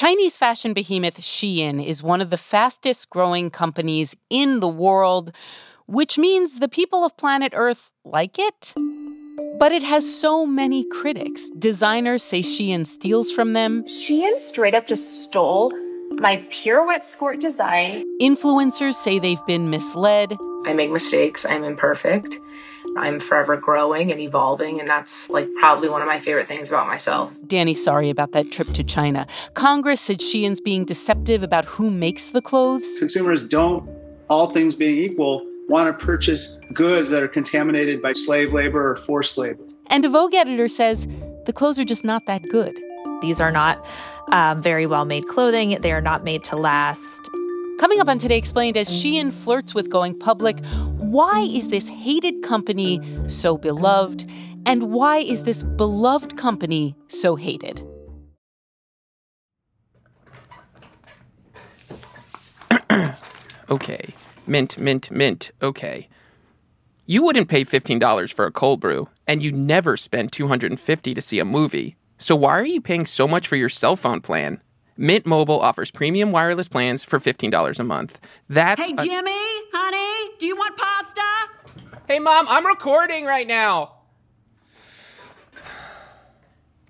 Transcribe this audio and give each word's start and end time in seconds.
Chinese 0.00 0.38
fashion 0.38 0.72
behemoth 0.72 1.20
Shein 1.20 1.84
is 1.84 2.02
one 2.02 2.22
of 2.22 2.30
the 2.30 2.38
fastest 2.38 3.10
growing 3.10 3.50
companies 3.50 4.16
in 4.30 4.60
the 4.60 4.66
world, 4.66 5.30
which 5.86 6.16
means 6.16 6.58
the 6.58 6.70
people 6.70 7.04
of 7.04 7.18
planet 7.18 7.52
Earth 7.54 7.92
like 8.02 8.38
it. 8.38 8.72
But 9.58 9.72
it 9.72 9.82
has 9.82 10.10
so 10.10 10.46
many 10.46 10.88
critics. 10.88 11.50
Designers 11.50 12.22
say 12.22 12.40
Shein 12.40 12.86
steals 12.86 13.30
from 13.30 13.52
them. 13.52 13.84
Shein 13.84 14.40
straight 14.40 14.72
up 14.72 14.86
just 14.86 15.24
stole 15.24 15.70
my 16.12 16.46
pirouette 16.50 17.04
skirt 17.04 17.38
design. 17.38 18.02
Influencers 18.22 18.94
say 18.94 19.18
they've 19.18 19.44
been 19.46 19.68
misled. 19.68 20.34
I 20.64 20.72
make 20.72 20.90
mistakes, 20.90 21.44
I'm 21.44 21.62
imperfect. 21.62 22.38
I'm 22.96 23.20
forever 23.20 23.56
growing 23.56 24.10
and 24.10 24.20
evolving, 24.20 24.80
and 24.80 24.88
that's 24.88 25.30
like 25.30 25.48
probably 25.58 25.88
one 25.88 26.02
of 26.02 26.08
my 26.08 26.20
favorite 26.20 26.48
things 26.48 26.68
about 26.68 26.86
myself. 26.86 27.32
Danny, 27.46 27.74
sorry 27.74 28.10
about 28.10 28.32
that 28.32 28.50
trip 28.50 28.68
to 28.68 28.84
China. 28.84 29.26
Congress 29.54 30.00
said 30.00 30.18
Shein's 30.18 30.60
being 30.60 30.84
deceptive 30.84 31.42
about 31.42 31.64
who 31.64 31.90
makes 31.90 32.28
the 32.28 32.42
clothes. 32.42 32.98
Consumers 32.98 33.42
don't, 33.42 33.88
all 34.28 34.50
things 34.50 34.74
being 34.74 34.98
equal, 34.98 35.46
want 35.68 35.86
to 35.86 36.04
purchase 36.04 36.58
goods 36.74 37.10
that 37.10 37.22
are 37.22 37.28
contaminated 37.28 38.02
by 38.02 38.12
slave 38.12 38.52
labor 38.52 38.90
or 38.90 38.96
forced 38.96 39.38
labor. 39.38 39.62
And 39.86 40.04
a 40.04 40.08
Vogue 40.08 40.34
editor 40.34 40.68
says 40.68 41.06
the 41.46 41.52
clothes 41.52 41.78
are 41.78 41.84
just 41.84 42.04
not 42.04 42.26
that 42.26 42.42
good. 42.48 42.78
These 43.22 43.40
are 43.40 43.52
not 43.52 43.86
um, 44.32 44.60
very 44.60 44.86
well 44.86 45.04
made 45.04 45.26
clothing, 45.28 45.78
they 45.80 45.92
are 45.92 46.00
not 46.00 46.24
made 46.24 46.42
to 46.44 46.56
last. 46.56 47.30
Coming 47.78 48.00
up 48.00 48.08
on 48.08 48.18
Today 48.18 48.36
Explained, 48.36 48.76
as 48.76 48.90
Shein 48.90 49.32
flirts 49.32 49.74
with 49.74 49.88
going 49.88 50.18
public, 50.18 50.58
why 51.10 51.40
is 51.40 51.70
this 51.70 51.88
hated 51.88 52.42
company 52.42 53.00
so 53.26 53.58
beloved? 53.58 54.24
And 54.64 54.92
why 54.92 55.18
is 55.18 55.42
this 55.42 55.64
beloved 55.64 56.36
company 56.36 56.94
so 57.08 57.34
hated? 57.34 57.82
okay. 63.70 64.14
Mint, 64.46 64.78
mint, 64.78 65.10
mint. 65.10 65.50
Okay. 65.60 66.08
You 67.06 67.24
wouldn't 67.24 67.48
pay 67.48 67.64
$15 67.64 68.32
for 68.32 68.46
a 68.46 68.52
cold 68.52 68.78
brew, 68.78 69.08
and 69.26 69.42
you 69.42 69.50
never 69.50 69.96
spend 69.96 70.30
$250 70.30 71.14
to 71.14 71.20
see 71.20 71.40
a 71.40 71.44
movie. 71.44 71.96
So 72.18 72.36
why 72.36 72.52
are 72.52 72.64
you 72.64 72.80
paying 72.80 73.04
so 73.04 73.26
much 73.26 73.48
for 73.48 73.56
your 73.56 73.68
cell 73.68 73.96
phone 73.96 74.20
plan? 74.20 74.60
Mint 75.00 75.24
Mobile 75.24 75.58
offers 75.58 75.90
premium 75.90 76.30
wireless 76.30 76.68
plans 76.68 77.02
for 77.02 77.18
$15 77.18 77.80
a 77.80 77.84
month. 77.84 78.18
That's 78.50 78.84
Hey, 78.84 78.92
Jimmy, 78.92 79.32
honey, 79.72 80.30
do 80.38 80.44
you 80.44 80.54
want 80.54 80.76
pasta? 80.76 81.22
Hey, 82.06 82.18
Mom, 82.18 82.46
I'm 82.46 82.66
recording 82.66 83.24
right 83.24 83.46
now. 83.46 83.92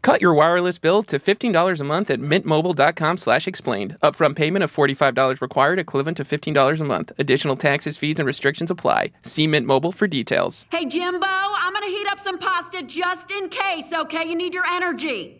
Cut 0.03 0.20
your 0.20 0.34
wireless 0.34 0.78
bill 0.78 1.05
to 1.05 1.20
$15 1.20 1.78
a 1.78 1.84
month 1.84 2.11
at 2.11 2.19
mintmobile.com 2.19 3.16
slash 3.16 3.47
explained. 3.47 3.97
Upfront 4.03 4.34
payment 4.34 4.64
of 4.64 4.72
$45 4.75 5.41
required, 5.41 5.78
equivalent 5.78 6.16
to 6.16 6.25
$15 6.25 6.81
a 6.81 6.84
month. 6.84 7.12
Additional 7.16 7.55
taxes, 7.55 7.97
fees, 7.97 8.19
and 8.19 8.27
restrictions 8.27 8.72
apply. 8.72 9.12
See 9.22 9.47
Mint 9.47 9.66
Mobile 9.66 9.92
for 9.92 10.08
details. 10.08 10.66
Hey, 10.72 10.84
Jimbo, 10.86 11.27
I'm 11.27 11.72
gonna 11.72 11.86
heat 11.86 12.08
up 12.11 12.25
some 12.25 12.38
pasta 12.38 12.83
just 12.83 13.31
in 13.31 13.50
case, 13.50 13.92
okay? 13.92 14.27
You 14.27 14.34
need 14.34 14.53
your 14.53 14.66
energy. 14.66 15.40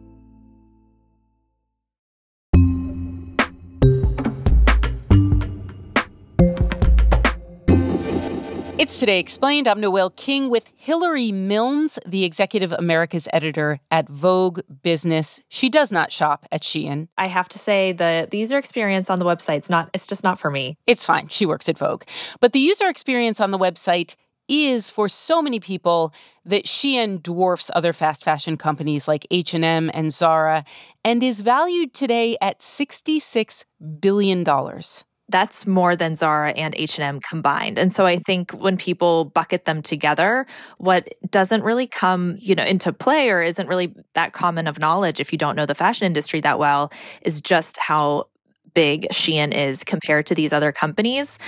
It's 8.81 8.99
Today 8.99 9.19
Explained. 9.19 9.67
I'm 9.67 9.79
Noel 9.79 10.09
King 10.09 10.49
with 10.49 10.73
Hilary 10.75 11.31
Milnes, 11.31 11.99
the 12.03 12.23
executive 12.23 12.71
Americas 12.71 13.27
editor 13.31 13.79
at 13.91 14.09
Vogue 14.09 14.61
Business. 14.81 15.39
She 15.49 15.69
does 15.69 15.91
not 15.91 16.11
shop 16.11 16.47
at 16.51 16.63
Shein. 16.63 17.07
I 17.15 17.27
have 17.27 17.47
to 17.49 17.59
say 17.59 17.91
the 17.91 18.27
the 18.31 18.39
user 18.39 18.57
experience 18.57 19.11
on 19.11 19.19
the 19.19 19.25
website 19.25 19.57
it's 19.57 19.69
not 19.69 19.91
it's 19.93 20.07
just 20.07 20.23
not 20.23 20.39
for 20.39 20.49
me. 20.49 20.79
It's 20.87 21.05
fine. 21.05 21.27
She 21.27 21.45
works 21.45 21.69
at 21.69 21.77
Vogue. 21.77 22.05
But 22.39 22.53
the 22.53 22.59
user 22.59 22.87
experience 22.87 23.39
on 23.39 23.51
the 23.51 23.59
website 23.59 24.15
is 24.47 24.89
for 24.89 25.07
so 25.07 25.43
many 25.43 25.59
people 25.59 26.11
that 26.43 26.65
Shein 26.65 27.21
dwarfs 27.21 27.69
other 27.75 27.93
fast 27.93 28.23
fashion 28.23 28.57
companies 28.57 29.07
like 29.07 29.27
H&M 29.29 29.91
and 29.93 30.11
Zara 30.11 30.65
and 31.05 31.21
is 31.21 31.41
valued 31.41 31.93
today 31.93 32.35
at 32.41 32.63
66 32.63 33.63
billion 33.99 34.43
dollars 34.43 35.05
that's 35.31 35.65
more 35.65 35.95
than 35.95 36.15
Zara 36.15 36.51
and 36.51 36.75
H&M 36.75 37.19
combined. 37.21 37.79
And 37.79 37.93
so 37.93 38.05
I 38.05 38.17
think 38.17 38.51
when 38.51 38.77
people 38.77 39.25
bucket 39.25 39.65
them 39.65 39.81
together, 39.81 40.45
what 40.77 41.13
doesn't 41.29 41.63
really 41.63 41.87
come, 41.87 42.35
you 42.39 42.55
know, 42.55 42.63
into 42.63 42.93
play 42.93 43.29
or 43.29 43.41
isn't 43.41 43.67
really 43.67 43.93
that 44.13 44.33
common 44.33 44.67
of 44.67 44.79
knowledge 44.79 45.19
if 45.19 45.31
you 45.31 45.37
don't 45.37 45.55
know 45.55 45.65
the 45.65 45.75
fashion 45.75 46.05
industry 46.05 46.41
that 46.41 46.59
well 46.59 46.91
is 47.21 47.41
just 47.41 47.77
how 47.77 48.27
big 48.73 49.07
Shein 49.11 49.53
is 49.53 49.83
compared 49.83 50.25
to 50.27 50.35
these 50.35 50.53
other 50.53 50.71
companies. 50.71 51.39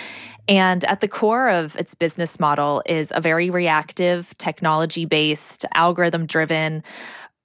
And 0.47 0.83
at 0.85 0.99
the 0.99 1.07
core 1.07 1.49
of 1.49 1.77
its 1.77 1.95
business 1.95 2.39
model 2.39 2.83
is 2.85 3.13
a 3.16 3.22
very 3.22 3.49
reactive, 3.49 4.38
technology 4.38 5.05
based, 5.05 5.66
algorithm 5.73 6.25
driven 6.25 6.83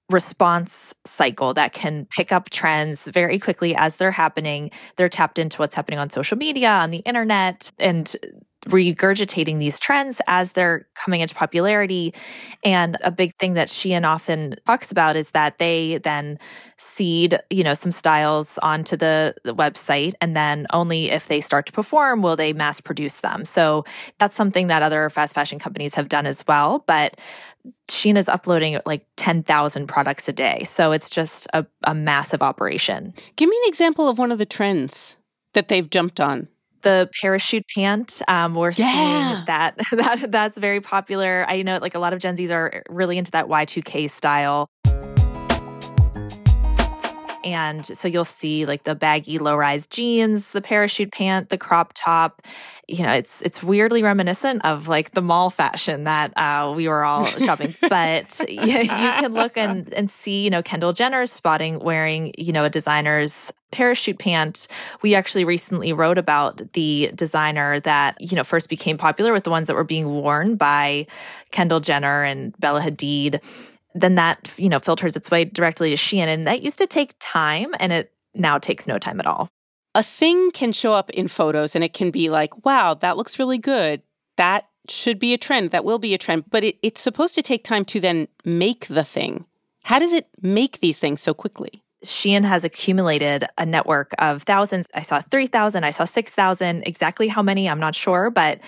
response 0.09 0.93
cycle 1.05 1.53
that 1.53 1.73
can 1.73 2.05
pick 2.09 2.31
up 2.31 2.49
trends 2.49 3.07
very 3.07 3.39
quickly 3.39 3.75
as 3.75 3.97
they're 3.97 4.11
happening. 4.11 4.71
They're 4.95 5.09
tapped 5.09 5.39
into 5.39 5.57
what's 5.57 5.75
happening 5.75 5.99
on 5.99 6.09
social 6.09 6.37
media, 6.37 6.69
on 6.69 6.89
the 6.89 6.99
internet, 6.99 7.71
and 7.79 8.13
regurgitating 8.65 9.59
these 9.59 9.79
trends 9.79 10.21
as 10.27 10.51
they're 10.51 10.87
coming 10.95 11.21
into 11.21 11.33
popularity. 11.33 12.13
And 12.63 12.97
a 13.01 13.11
big 13.11 13.33
thing 13.35 13.53
that 13.53 13.69
Shein 13.69 14.05
often 14.05 14.55
talks 14.65 14.91
about 14.91 15.15
is 15.15 15.31
that 15.31 15.59
they 15.59 15.99
then 15.99 16.39
seed, 16.77 17.39
you 17.49 17.63
know, 17.63 17.73
some 17.73 17.91
styles 17.91 18.57
onto 18.61 18.97
the, 18.97 19.35
the 19.43 19.55
website. 19.55 20.13
And 20.19 20.35
then 20.35 20.67
only 20.71 21.09
if 21.09 21.27
they 21.27 21.39
start 21.41 21.65
to 21.67 21.71
perform 21.71 22.21
will 22.21 22.35
they 22.35 22.51
mass 22.51 22.81
produce 22.81 23.21
them. 23.21 23.45
So 23.45 23.85
that's 24.17 24.35
something 24.35 24.67
that 24.67 24.83
other 24.83 25.09
fast 25.09 25.33
fashion 25.33 25.59
companies 25.59 25.95
have 25.95 26.09
done 26.09 26.25
as 26.25 26.45
well. 26.45 26.83
But 26.85 27.17
Shein 27.89 28.17
is 28.17 28.27
uploading 28.27 28.79
like 28.85 29.05
10,000 29.17 29.87
products 29.87 30.27
a 30.27 30.33
day. 30.33 30.63
So 30.63 30.91
it's 30.91 31.09
just 31.09 31.47
a, 31.53 31.65
a 31.83 31.93
massive 31.93 32.41
operation. 32.41 33.13
Give 33.35 33.49
me 33.49 33.57
an 33.63 33.69
example 33.69 34.09
of 34.09 34.17
one 34.17 34.31
of 34.31 34.37
the 34.37 34.45
trends 34.45 35.15
that 35.53 35.69
they've 35.69 35.89
jumped 35.89 36.19
on 36.19 36.47
the 36.81 37.09
parachute 37.21 37.65
pant. 37.73 38.21
Um, 38.27 38.55
we're 38.55 38.71
yeah. 38.71 38.93
seeing 38.93 39.45
that 39.45 39.77
that 39.91 40.31
that's 40.31 40.57
very 40.57 40.81
popular. 40.81 41.45
I 41.47 41.61
know 41.61 41.77
like 41.77 41.95
a 41.95 41.99
lot 41.99 42.13
of 42.13 42.19
Gen 42.19 42.37
Zs 42.37 42.51
are 42.51 42.83
really 42.89 43.17
into 43.17 43.31
that 43.31 43.47
Y2K 43.47 44.09
style. 44.09 44.69
And 47.43 47.85
so 47.85 48.07
you'll 48.07 48.25
see 48.25 48.65
like 48.65 48.83
the 48.83 48.95
baggy 48.95 49.39
low 49.39 49.55
rise 49.55 49.87
jeans, 49.87 50.51
the 50.51 50.61
parachute 50.61 51.11
pant, 51.11 51.49
the 51.49 51.57
crop 51.57 51.93
top. 51.95 52.45
You 52.87 53.03
know, 53.03 53.13
it's 53.13 53.41
it's 53.41 53.63
weirdly 53.63 54.03
reminiscent 54.03 54.65
of 54.65 54.87
like 54.87 55.11
the 55.11 55.21
mall 55.21 55.49
fashion 55.49 56.03
that 56.03 56.37
uh, 56.37 56.73
we 56.75 56.87
were 56.87 57.03
all 57.03 57.25
shopping. 57.25 57.75
but 57.89 58.39
you, 58.47 58.61
you 58.61 58.87
can 58.87 59.33
look 59.33 59.57
and, 59.57 59.91
and 59.93 60.11
see, 60.11 60.43
you 60.43 60.49
know, 60.49 60.61
Kendall 60.61 60.93
Jenner's 60.93 61.31
spotting 61.31 61.79
wearing, 61.79 62.33
you 62.37 62.51
know, 62.51 62.65
a 62.65 62.69
designer's 62.69 63.53
parachute 63.71 64.19
pant. 64.19 64.67
We 65.01 65.15
actually 65.15 65.45
recently 65.45 65.93
wrote 65.93 66.17
about 66.17 66.73
the 66.73 67.11
designer 67.15 67.79
that, 67.81 68.19
you 68.19 68.35
know, 68.35 68.43
first 68.43 68.69
became 68.69 68.97
popular 68.97 69.33
with 69.33 69.43
the 69.43 69.49
ones 69.49 69.67
that 69.67 69.75
were 69.75 69.83
being 69.83 70.07
worn 70.07 70.55
by 70.55 71.07
Kendall 71.51 71.79
Jenner 71.79 72.23
and 72.23 72.57
Bella 72.59 72.81
Hadid 72.81 73.41
then 73.95 74.15
that 74.15 74.51
you 74.57 74.69
know 74.69 74.79
filters 74.79 75.15
its 75.15 75.31
way 75.31 75.45
directly 75.45 75.89
to 75.89 75.95
Shein, 75.95 76.27
and 76.27 76.47
that 76.47 76.61
used 76.61 76.77
to 76.77 76.87
take 76.87 77.15
time, 77.19 77.73
and 77.79 77.91
it 77.91 78.11
now 78.33 78.57
takes 78.57 78.87
no 78.87 78.97
time 78.97 79.19
at 79.19 79.27
all. 79.27 79.49
A 79.95 80.03
thing 80.03 80.51
can 80.51 80.71
show 80.71 80.93
up 80.93 81.09
in 81.11 81.27
photos, 81.27 81.75
and 81.75 81.83
it 81.83 81.93
can 81.93 82.11
be 82.11 82.29
like, 82.29 82.65
"Wow, 82.65 82.93
that 82.95 83.17
looks 83.17 83.39
really 83.39 83.57
good." 83.57 84.01
That 84.37 84.67
should 84.87 85.19
be 85.19 85.33
a 85.33 85.37
trend. 85.37 85.71
That 85.71 85.83
will 85.83 85.99
be 85.99 86.13
a 86.13 86.17
trend, 86.17 86.45
but 86.49 86.63
it, 86.63 86.77
it's 86.81 87.01
supposed 87.01 87.35
to 87.35 87.41
take 87.41 87.63
time 87.63 87.85
to 87.85 87.99
then 87.99 88.27
make 88.45 88.87
the 88.87 89.03
thing. 89.03 89.45
How 89.83 89.99
does 89.99 90.13
it 90.13 90.27
make 90.41 90.79
these 90.79 90.99
things 90.99 91.21
so 91.21 91.33
quickly? 91.33 91.81
Shein 92.03 92.45
has 92.45 92.63
accumulated 92.63 93.45
a 93.57 93.65
network 93.65 94.13
of 94.19 94.43
thousands. 94.43 94.87
I 94.93 95.01
saw 95.01 95.19
3,000, 95.19 95.83
I 95.83 95.89
saw 95.89 96.05
6,000. 96.05 96.83
Exactly 96.85 97.27
how 97.27 97.41
many, 97.41 97.69
I'm 97.69 97.79
not 97.79 97.93
sure, 97.95 98.29
but 98.29 98.59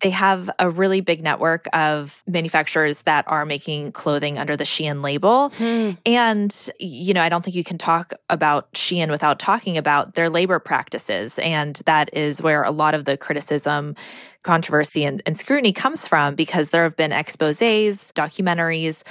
they 0.00 0.10
have 0.10 0.50
a 0.58 0.68
really 0.68 1.00
big 1.00 1.22
network 1.22 1.68
of 1.72 2.22
manufacturers 2.26 3.02
that 3.02 3.24
are 3.28 3.46
making 3.46 3.92
clothing 3.92 4.38
under 4.38 4.56
the 4.56 4.64
Shein 4.64 5.02
label. 5.02 5.50
Hmm. 5.50 5.90
And, 6.04 6.70
you 6.80 7.14
know, 7.14 7.22
I 7.22 7.28
don't 7.28 7.44
think 7.44 7.54
you 7.54 7.64
can 7.64 7.78
talk 7.78 8.12
about 8.28 8.72
Shein 8.72 9.10
without 9.10 9.38
talking 9.38 9.78
about 9.78 10.14
their 10.14 10.28
labor 10.28 10.58
practices. 10.58 11.38
And 11.38 11.76
that 11.86 12.10
is 12.12 12.42
where 12.42 12.64
a 12.64 12.72
lot 12.72 12.94
of 12.94 13.04
the 13.04 13.16
criticism 13.16 13.94
controversy 14.42 15.04
and, 15.04 15.22
and, 15.26 15.36
scrutiny 15.36 15.72
comes 15.72 16.08
from 16.08 16.34
because 16.34 16.70
there 16.70 16.82
have 16.84 16.96
been 16.96 17.12
exposes, 17.12 18.10
documentaries 18.14 19.04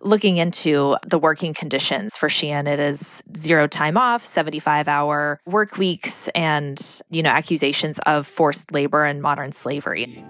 looking 0.00 0.36
into 0.36 0.96
the 1.06 1.18
working 1.18 1.54
conditions 1.54 2.16
for 2.16 2.28
Shein. 2.28 2.66
It 2.66 2.78
is 2.78 3.22
zero 3.36 3.66
time 3.66 3.96
off, 3.96 4.24
75 4.24 4.88
hour 4.88 5.40
work 5.46 5.78
weeks, 5.78 6.28
and, 6.28 6.80
you 7.10 7.22
know, 7.22 7.30
accusations 7.30 7.98
of 8.00 8.26
forced 8.26 8.72
labor 8.72 9.04
and 9.04 9.22
modern 9.22 9.52
slavery. 9.52 10.24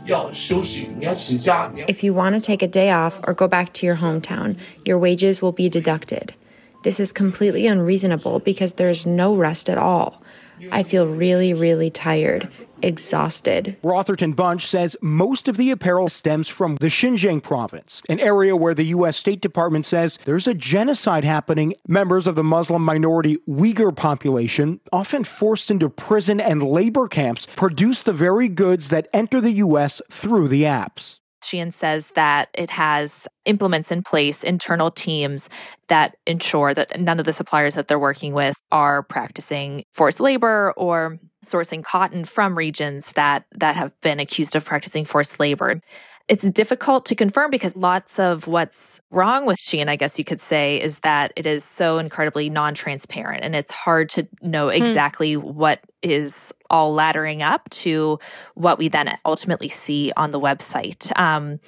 If 1.88 2.04
you 2.04 2.14
want 2.14 2.34
to 2.34 2.40
take 2.40 2.62
a 2.62 2.68
day 2.68 2.90
off 2.90 3.20
or 3.26 3.34
go 3.34 3.48
back 3.48 3.72
to 3.74 3.86
your 3.86 3.96
hometown, 3.96 4.58
your 4.86 4.98
wages 4.98 5.42
will 5.42 5.52
be 5.52 5.68
deducted. 5.68 6.34
This 6.82 7.00
is 7.00 7.12
completely 7.12 7.66
unreasonable 7.66 8.38
because 8.38 8.74
there's 8.74 9.06
no 9.06 9.34
rest 9.34 9.68
at 9.68 9.78
all. 9.78 10.22
I 10.70 10.82
feel 10.82 11.06
really, 11.06 11.52
really 11.52 11.90
tired 11.90 12.48
exhausted. 12.82 13.76
Rotherton 13.82 14.32
Bunch 14.32 14.66
says 14.66 14.96
most 15.00 15.48
of 15.48 15.56
the 15.56 15.70
apparel 15.70 16.08
stems 16.08 16.48
from 16.48 16.76
the 16.76 16.88
Xinjiang 16.88 17.42
province, 17.42 18.02
an 18.08 18.20
area 18.20 18.56
where 18.56 18.74
the 18.74 18.84
U.S. 18.84 19.16
State 19.16 19.40
Department 19.40 19.86
says 19.86 20.18
there's 20.24 20.46
a 20.46 20.54
genocide 20.54 21.24
happening. 21.24 21.74
Members 21.88 22.26
of 22.26 22.34
the 22.36 22.44
Muslim 22.44 22.82
minority 22.82 23.38
Uyghur 23.48 23.94
population, 23.94 24.80
often 24.92 25.24
forced 25.24 25.70
into 25.70 25.88
prison 25.88 26.40
and 26.40 26.62
labor 26.62 27.08
camps, 27.08 27.46
produce 27.56 28.02
the 28.02 28.12
very 28.12 28.48
goods 28.48 28.88
that 28.88 29.08
enter 29.12 29.40
the 29.40 29.52
U.S. 29.52 30.00
through 30.10 30.48
the 30.48 30.62
apps. 30.62 31.20
Shein 31.46 31.72
says 31.72 32.10
that 32.10 32.48
it 32.54 32.70
has 32.70 33.28
implements 33.44 33.90
in 33.92 34.02
place, 34.02 34.42
internal 34.42 34.90
teams 34.90 35.48
that 35.88 36.16
ensure 36.26 36.74
that 36.74 37.00
none 37.00 37.18
of 37.18 37.24
the 37.24 37.32
suppliers 37.32 37.74
that 37.74 37.88
they're 37.88 37.98
working 37.98 38.32
with 38.34 38.56
are 38.72 39.02
practicing 39.02 39.84
forced 39.94 40.20
labor 40.20 40.72
or 40.76 41.18
sourcing 41.44 41.84
cotton 41.84 42.24
from 42.24 42.58
regions 42.58 43.12
that 43.12 43.44
that 43.52 43.76
have 43.76 43.98
been 44.00 44.18
accused 44.18 44.56
of 44.56 44.64
practicing 44.64 45.04
forced 45.04 45.38
labor. 45.38 45.80
It's 46.28 46.48
difficult 46.50 47.06
to 47.06 47.14
confirm 47.14 47.52
because 47.52 47.76
lots 47.76 48.18
of 48.18 48.48
what's 48.48 49.00
wrong 49.10 49.46
with 49.46 49.58
Shein, 49.58 49.88
I 49.88 49.94
guess 49.94 50.18
you 50.18 50.24
could 50.24 50.40
say, 50.40 50.80
is 50.80 50.98
that 51.00 51.32
it 51.36 51.46
is 51.46 51.62
so 51.62 51.98
incredibly 51.98 52.50
non 52.50 52.74
transparent 52.74 53.44
and 53.44 53.54
it's 53.54 53.70
hard 53.70 54.08
to 54.10 54.26
know 54.42 54.66
hmm. 54.68 54.74
exactly 54.74 55.34
hmm. 55.34 55.40
what 55.40 55.80
is 56.02 56.52
all 56.68 56.96
laddering 56.96 57.42
up 57.42 57.68
to 57.70 58.18
what 58.54 58.76
we 58.78 58.88
then 58.88 59.16
ultimately 59.24 59.68
see 59.68 60.12
on 60.16 60.32
the 60.32 60.40
website. 60.40 61.16
Um, 61.16 61.60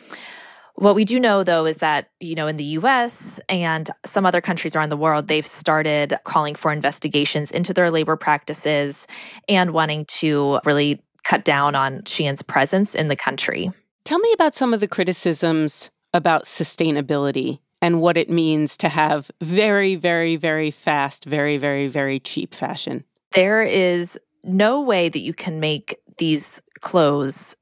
what 0.78 0.94
we 0.94 1.04
do 1.04 1.18
know, 1.18 1.42
though, 1.42 1.66
is 1.66 1.78
that, 1.78 2.10
you 2.20 2.36
know, 2.36 2.46
in 2.46 2.56
the 2.56 2.64
US 2.64 3.40
and 3.48 3.90
some 4.04 4.24
other 4.24 4.40
countries 4.40 4.76
around 4.76 4.90
the 4.90 4.96
world, 4.96 5.26
they've 5.26 5.46
started 5.46 6.14
calling 6.22 6.54
for 6.54 6.72
investigations 6.72 7.50
into 7.50 7.74
their 7.74 7.90
labor 7.90 8.16
practices 8.16 9.08
and 9.48 9.72
wanting 9.72 10.04
to 10.06 10.60
really 10.64 11.02
cut 11.24 11.44
down 11.44 11.74
on 11.74 12.02
Shein's 12.02 12.42
presence 12.42 12.94
in 12.94 13.08
the 13.08 13.16
country. 13.16 13.72
Tell 14.08 14.20
me 14.20 14.32
about 14.32 14.54
some 14.54 14.72
of 14.72 14.80
the 14.80 14.88
criticisms 14.88 15.90
about 16.14 16.44
sustainability 16.44 17.58
and 17.82 18.00
what 18.00 18.16
it 18.16 18.30
means 18.30 18.74
to 18.78 18.88
have 18.88 19.30
very, 19.42 19.96
very, 19.96 20.36
very 20.36 20.70
fast, 20.70 21.26
very, 21.26 21.58
very, 21.58 21.88
very 21.88 22.18
cheap 22.18 22.54
fashion. 22.54 23.04
There 23.32 23.62
is 23.62 24.18
no 24.42 24.80
way 24.80 25.10
that 25.10 25.18
you 25.18 25.34
can 25.34 25.60
make 25.60 25.98
these 26.16 26.62
clothes 26.80 27.54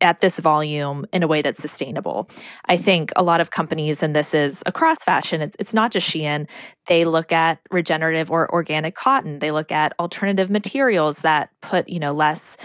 at 0.00 0.22
this 0.22 0.38
volume 0.38 1.04
in 1.12 1.22
a 1.22 1.28
way 1.28 1.42
that's 1.42 1.60
sustainable. 1.60 2.26
I 2.64 2.78
think 2.78 3.12
a 3.14 3.22
lot 3.22 3.42
of 3.42 3.50
companies, 3.50 4.02
and 4.02 4.16
this 4.16 4.32
is 4.32 4.62
across 4.64 5.04
fashion, 5.04 5.42
it's, 5.42 5.74
not 5.74 5.92
just 5.92 6.08
Shein, 6.08 6.48
they 6.86 7.04
look 7.04 7.32
at 7.32 7.60
regenerative 7.70 8.30
or 8.30 8.50
organic 8.50 8.94
cotton. 8.94 9.40
They 9.40 9.50
look 9.50 9.70
at 9.70 9.92
alternative 10.00 10.48
materials 10.48 11.18
that 11.18 11.50
put, 11.60 11.86
you 11.90 12.00
know, 12.00 12.14
less 12.14 12.56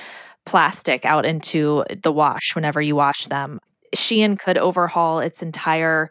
plastic 0.47 1.05
out 1.05 1.25
into 1.25 1.83
the 2.01 2.11
wash 2.11 2.55
whenever 2.55 2.81
you 2.81 2.95
wash 2.95 3.25
them. 3.25 3.59
Shein 3.93 4.39
could 4.39 4.57
overhaul 4.57 5.19
its 5.19 5.43
entire 5.43 6.09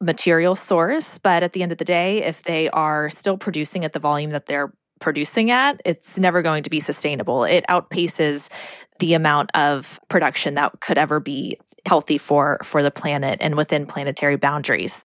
material 0.00 0.56
source, 0.56 1.18
but 1.18 1.44
at 1.44 1.52
the 1.52 1.62
end 1.62 1.70
of 1.70 1.78
the 1.78 1.84
day, 1.84 2.24
if 2.24 2.42
they 2.42 2.68
are 2.70 3.08
still 3.10 3.38
producing 3.38 3.84
at 3.84 3.92
the 3.92 4.00
volume 4.00 4.30
that 4.30 4.46
they're 4.46 4.72
producing 5.00 5.52
at, 5.52 5.80
it's 5.84 6.18
never 6.18 6.42
going 6.42 6.64
to 6.64 6.70
be 6.70 6.80
sustainable. 6.80 7.44
It 7.44 7.64
outpaces 7.68 8.50
the 8.98 9.14
amount 9.14 9.50
of 9.54 10.00
production 10.08 10.54
that 10.54 10.80
could 10.80 10.98
ever 10.98 11.20
be 11.20 11.58
healthy 11.86 12.18
for 12.18 12.58
for 12.62 12.82
the 12.82 12.90
planet 12.90 13.38
and 13.40 13.54
within 13.54 13.86
planetary 13.86 14.36
boundaries. 14.36 15.04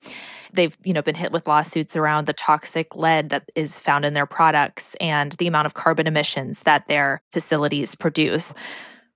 They've, 0.53 0.77
you 0.83 0.93
know, 0.93 1.01
been 1.01 1.15
hit 1.15 1.31
with 1.31 1.47
lawsuits 1.47 1.95
around 1.95 2.27
the 2.27 2.33
toxic 2.33 2.95
lead 2.95 3.29
that 3.29 3.49
is 3.55 3.79
found 3.79 4.05
in 4.05 4.13
their 4.13 4.25
products 4.25 4.95
and 4.99 5.31
the 5.33 5.47
amount 5.47 5.65
of 5.65 5.73
carbon 5.73 6.07
emissions 6.07 6.63
that 6.63 6.87
their 6.87 7.21
facilities 7.31 7.95
produce 7.95 8.53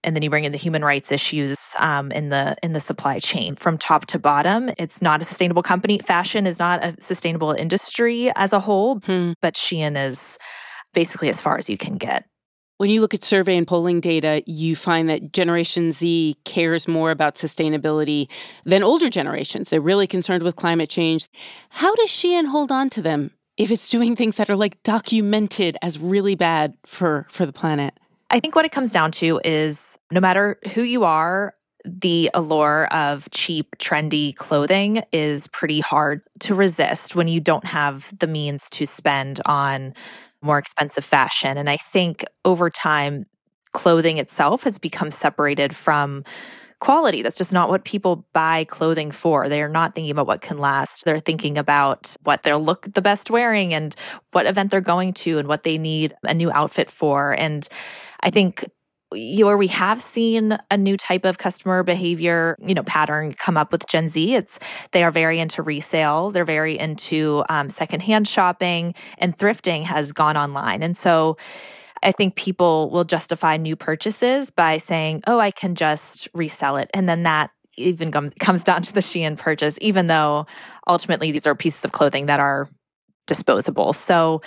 and 0.05 0.15
then 0.15 0.21
you 0.21 0.29
bring 0.29 0.45
in 0.45 0.51
the 0.51 0.57
human 0.57 0.85
rights 0.85 1.11
issues 1.11 1.75
um, 1.79 2.11
in 2.11 2.29
the 2.29 2.55
in 2.61 2.73
the 2.73 2.79
supply 2.79 3.19
chain 3.19 3.55
from 3.55 3.77
top 3.77 4.05
to 4.05 4.19
bottom. 4.19 4.69
It's 4.77 5.01
not 5.01 5.21
a 5.21 5.25
sustainable 5.25 5.63
company. 5.63 5.97
Fashion 5.99 6.45
is 6.45 6.59
not 6.59 6.83
a 6.83 6.95
sustainable 7.01 7.51
industry 7.51 8.31
as 8.35 8.53
a 8.53 8.59
whole, 8.59 8.99
hmm. 8.99 9.33
but 9.41 9.55
Shein 9.55 9.97
is 9.97 10.37
basically 10.93 11.27
as 11.27 11.41
far 11.41 11.57
as 11.57 11.69
you 11.69 11.77
can 11.77 11.97
get. 11.97 12.25
When 12.77 12.89
you 12.89 12.99
look 12.99 13.13
at 13.13 13.23
survey 13.23 13.55
and 13.55 13.65
polling 13.65 14.01
data, 14.01 14.43
you 14.45 14.75
find 14.75 15.07
that 15.09 15.31
Generation 15.31 15.93
Z 15.93 16.35
cares 16.43 16.89
more 16.89 17.09
about 17.09 17.35
sustainability 17.35 18.29
than 18.65 18.83
older 18.83 19.09
generations. 19.09 19.69
They're 19.69 19.79
really 19.79 20.07
concerned 20.07 20.43
with 20.43 20.57
climate 20.57 20.89
change. 20.89 21.29
How 21.69 21.95
does 21.95 22.09
Shein 22.09 22.47
hold 22.47 22.73
on 22.73 22.89
to 22.89 23.01
them 23.01 23.31
if 23.55 23.71
it's 23.71 23.89
doing 23.89 24.17
things 24.17 24.35
that 24.35 24.49
are 24.49 24.57
like 24.57 24.83
documented 24.83 25.77
as 25.81 25.99
really 25.99 26.35
bad 26.35 26.75
for, 26.83 27.25
for 27.29 27.45
the 27.45 27.53
planet? 27.53 27.97
I 28.29 28.41
think 28.41 28.57
what 28.57 28.65
it 28.65 28.73
comes 28.73 28.91
down 28.91 29.11
to 29.13 29.39
is 29.45 29.97
no 30.11 30.19
matter 30.19 30.59
who 30.73 30.81
you 30.81 31.05
are, 31.05 31.55
the 31.85 32.29
allure 32.33 32.87
of 32.87 33.29
cheap, 33.31 33.77
trendy 33.77 34.35
clothing 34.35 35.03
is 35.13 35.47
pretty 35.47 35.79
hard 35.79 36.23
to 36.39 36.55
resist 36.55 37.15
when 37.15 37.27
you 37.27 37.39
don't 37.39 37.65
have 37.65 38.17
the 38.17 38.27
means 38.27 38.69
to 38.71 38.85
spend 38.85 39.39
on 39.45 39.93
more 40.41 40.57
expensive 40.57 41.05
fashion. 41.05 41.57
And 41.57 41.69
I 41.69 41.77
think 41.77 42.25
over 42.43 42.69
time, 42.69 43.25
clothing 43.73 44.17
itself 44.17 44.63
has 44.63 44.79
become 44.79 45.11
separated 45.11 45.75
from 45.75 46.23
quality. 46.79 47.21
That's 47.21 47.37
just 47.37 47.53
not 47.53 47.69
what 47.69 47.83
people 47.83 48.25
buy 48.33 48.65
clothing 48.65 49.11
for. 49.11 49.49
They 49.49 49.61
are 49.61 49.69
not 49.69 49.95
thinking 49.95 50.11
about 50.11 50.27
what 50.27 50.41
can 50.41 50.57
last. 50.57 51.05
They're 51.05 51.19
thinking 51.19 51.57
about 51.57 52.15
what 52.23 52.43
they'll 52.43 52.63
look 52.63 52.93
the 52.93 53.01
best 53.01 53.29
wearing 53.29 53.73
and 53.73 53.95
what 54.31 54.45
event 54.45 54.71
they're 54.71 54.81
going 54.81 55.13
to 55.13 55.39
and 55.39 55.47
what 55.47 55.63
they 55.63 55.77
need 55.77 56.13
a 56.23 56.33
new 56.33 56.51
outfit 56.51 56.89
for. 56.89 57.31
And 57.33 57.67
I 58.21 58.29
think 58.29 58.65
where 59.11 59.57
we 59.57 59.67
have 59.67 60.01
seen 60.01 60.57
a 60.71 60.77
new 60.77 60.97
type 60.97 61.25
of 61.25 61.37
customer 61.37 61.83
behavior, 61.83 62.57
you 62.65 62.73
know, 62.73 62.83
pattern 62.83 63.33
come 63.33 63.57
up 63.57 63.71
with 63.71 63.87
Gen 63.87 64.07
Z. 64.07 64.35
It's 64.35 64.59
they 64.91 65.03
are 65.03 65.11
very 65.11 65.39
into 65.39 65.61
resale. 65.61 66.31
They're 66.31 66.45
very 66.45 66.77
into 66.77 67.43
um, 67.49 67.69
secondhand 67.69 68.27
shopping, 68.27 68.95
and 69.17 69.37
thrifting 69.37 69.83
has 69.83 70.11
gone 70.11 70.37
online. 70.37 70.83
And 70.83 70.97
so, 70.97 71.37
I 72.03 72.11
think 72.11 72.35
people 72.35 72.89
will 72.89 73.03
justify 73.03 73.57
new 73.57 73.75
purchases 73.75 74.49
by 74.49 74.77
saying, 74.77 75.23
"Oh, 75.27 75.39
I 75.39 75.51
can 75.51 75.75
just 75.75 76.27
resell 76.33 76.77
it," 76.77 76.89
and 76.93 77.07
then 77.07 77.23
that 77.23 77.51
even 77.77 78.11
comes 78.39 78.63
down 78.63 78.81
to 78.83 78.93
the 78.93 79.01
Shein 79.01 79.37
purchase, 79.37 79.77
even 79.81 80.07
though 80.07 80.45
ultimately 80.87 81.31
these 81.31 81.45
are 81.45 81.55
pieces 81.55 81.83
of 81.83 81.91
clothing 81.91 82.27
that 82.27 82.39
are 82.39 82.69
disposable. 83.27 83.93
So 83.93 84.41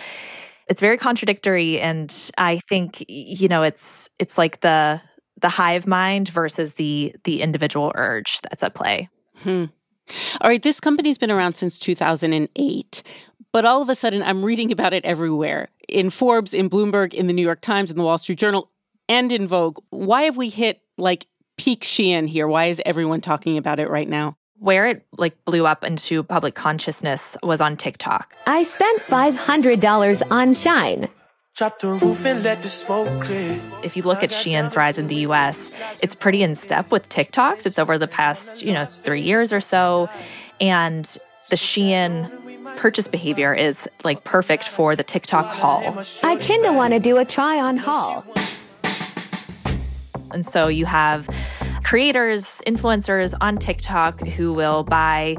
it's 0.69 0.81
very 0.81 0.99
contradictory 0.99 1.81
and 1.81 2.31
i 2.39 2.59
think 2.69 3.05
you 3.09 3.49
know 3.49 3.63
it's 3.63 4.09
it's 4.19 4.39
like 4.39 4.61
the 4.61 5.01
the 5.41 5.49
hive 5.49 5.87
mind 5.87 6.29
versus 6.29 6.75
the 6.75 7.15
the 7.25 7.43
individual 7.43 7.93
urge 7.95 8.41
that's 8.43 8.63
at 8.63 8.75
play. 8.75 9.09
Hmm. 9.43 9.67
all 10.41 10.51
right 10.51 10.63
this 10.63 10.81
company's 10.81 11.19
been 11.19 11.31
around 11.31 11.55
since 11.55 11.79
2008 11.79 13.03
but 13.53 13.65
all 13.65 13.83
of 13.83 13.89
a 13.89 13.95
sudden 13.95 14.23
i'm 14.23 14.45
reading 14.45 14.73
about 14.73 14.93
it 14.93 15.05
everywhere. 15.05 15.69
In 15.89 16.11
forbes 16.11 16.53
in 16.53 16.69
bloomberg 16.69 17.15
in 17.15 17.27
the 17.29 17.33
new 17.33 17.43
york 17.43 17.61
times 17.61 17.91
in 17.91 17.97
the 17.97 18.05
wall 18.05 18.19
street 18.19 18.39
journal 18.39 18.71
and 19.09 19.33
in 19.33 19.49
vogue. 19.49 19.79
Why 19.89 20.23
have 20.23 20.37
we 20.37 20.51
hit 20.51 20.83
like 20.99 21.27
peak 21.57 21.83
shein 21.83 22.29
here? 22.29 22.47
Why 22.47 22.67
is 22.67 22.83
everyone 22.85 23.23
talking 23.23 23.57
about 23.57 23.81
it 23.81 23.89
right 23.89 24.09
now 24.09 24.37
where 24.59 24.87
it 24.87 25.07
like 25.17 25.45
blew 25.45 25.67
up 25.67 25.85
into 25.85 26.23
public 26.23 26.55
consciousness 26.55 27.37
was 27.43 27.61
on 27.61 27.77
TikTok. 27.77 28.35
I 28.47 28.63
spent 28.63 29.03
$500 29.03 30.31
on 30.31 30.55
Shine. 30.55 31.09
If 33.83 33.97
you 33.97 34.03
look 34.05 34.23
at 34.23 34.31
Shein's 34.31 34.77
rise 34.77 34.97
in 34.97 35.09
the 35.09 35.27
US, 35.27 35.75
it's 36.01 36.15
pretty 36.15 36.43
in 36.43 36.55
step 36.55 36.91
with 36.93 37.09
TikTok's. 37.09 37.67
It's 37.67 37.81
over 37.81 37.99
the 37.99 38.07
past, 38.07 38.63
you 38.63 38.73
know, 38.73 38.85
3 38.85 39.21
years 39.23 39.53
or 39.53 39.61
so 39.61 40.09
and 40.61 41.05
the 41.51 41.57
Shein 41.57 42.31
purchase 42.77 43.09
behavior 43.09 43.55
is 43.55 43.89
like 44.05 44.23
perfect 44.23 44.65
for 44.65 44.95
the 44.95 45.03
TikTok 45.03 45.47
haul. 45.47 45.99
I 46.23 46.37
kinda 46.37 46.73
wanna 46.73 47.01
do 47.01 47.17
a 47.17 47.25
try 47.25 47.59
on 47.59 47.77
haul. 47.77 48.25
And 50.31 50.45
so 50.45 50.69
you 50.69 50.87
have 50.87 51.29
creators, 51.89 52.61
influencers 52.67 53.33
on 53.41 53.57
TikTok 53.57 54.21
who 54.21 54.53
will 54.53 54.85
buy, 54.85 55.35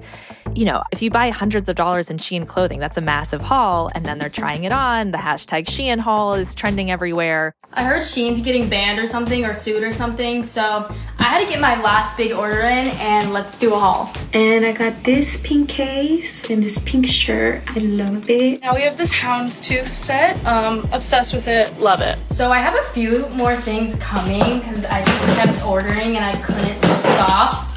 you 0.56 0.66
know, 0.66 0.84
if 0.92 1.02
you 1.02 1.10
buy 1.10 1.30
hundreds 1.30 1.70
of 1.70 1.76
dollars 1.76 2.10
in 2.10 2.18
Shein 2.18 2.48
clothing, 2.48 2.80
that's 2.80 2.98
a 2.98 3.02
massive 3.02 3.42
haul. 3.42 3.90
And 3.94 4.06
then 4.06 4.18
they're 4.18 4.30
trying 4.30 4.64
it 4.64 4.72
on. 4.72 5.12
The 5.12 5.18
hashtag 5.18 5.66
Shein 5.66 6.00
haul 6.00 6.34
is 6.34 6.56
trending 6.56 6.92
everywhere. 6.92 7.54
I 7.74 7.84
heard 7.84 8.02
Shein's 8.02 8.42
getting 8.42 8.68
banned 8.68 9.00
or 9.00 9.06
something 9.06 9.46
or 9.46 9.54
sued 9.54 9.84
or 9.84 9.92
something. 9.92 10.44
So 10.44 10.94
I 11.20 11.24
had 11.24 11.44
to 11.44 11.50
get 11.50 11.62
my 11.62 11.80
last 11.82 12.18
big 12.18 12.32
order 12.32 12.62
in 12.62 12.88
and 12.98 13.32
let's 13.32 13.58
do 13.58 13.74
a 13.74 13.80
haul. 13.80 14.12
And 14.34 14.66
I 14.66 14.72
got 14.72 15.04
this 15.04 15.40
pink 15.44 15.70
case 15.70 16.50
and 16.50 16.64
this 16.64 16.80
pink 16.80 17.06
shirt. 17.06 17.62
I 17.68 17.80
love 17.80 18.30
it. 18.30 18.62
Now 18.62 18.74
we 18.74 18.82
have 18.82 18.98
this 18.98 19.14
houndstooth 19.14 19.86
set. 19.86 20.44
Um, 20.46 20.90
obsessed 20.92 21.34
with 21.34 21.48
it. 21.48 21.78
Love 21.80 22.02
it. 22.02 22.18
So 22.32 22.52
I 22.52 22.60
have 22.60 22.76
a 22.76 22.84
few 22.90 23.30
more 23.30 23.56
things 23.56 23.96
coming 23.96 24.60
because 24.60 24.86
I 24.86 25.04
just 25.04 25.38
kept 25.38 25.66
ordering 25.66 26.16
and 26.16 26.26
I 26.26 26.36
couldn't 26.42 26.78
stop. 26.80 27.70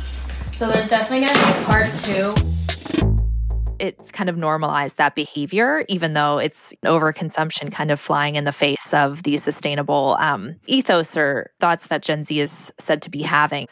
So 0.54 0.70
there's 0.70 0.88
definitely 0.88 1.26
gonna 1.26 1.58
be 1.58 1.64
part 1.64 1.92
two 1.94 2.34
it's 3.82 4.12
kind 4.12 4.30
of 4.30 4.36
normalized 4.36 4.96
that 4.98 5.16
behavior, 5.16 5.84
even 5.88 6.12
though 6.14 6.38
it's 6.38 6.72
overconsumption 6.84 7.72
kind 7.72 7.90
of 7.90 7.98
flying 7.98 8.36
in 8.36 8.44
the 8.44 8.52
face 8.52 8.94
of 8.94 9.24
the 9.24 9.36
sustainable 9.36 10.16
um, 10.20 10.54
ethos 10.68 11.16
or 11.16 11.50
thoughts 11.58 11.88
that 11.88 12.00
Gen 12.00 12.24
Z 12.24 12.38
is 12.38 12.72
said 12.78 13.02
to 13.02 13.10
be 13.10 13.22
having. 13.22 13.66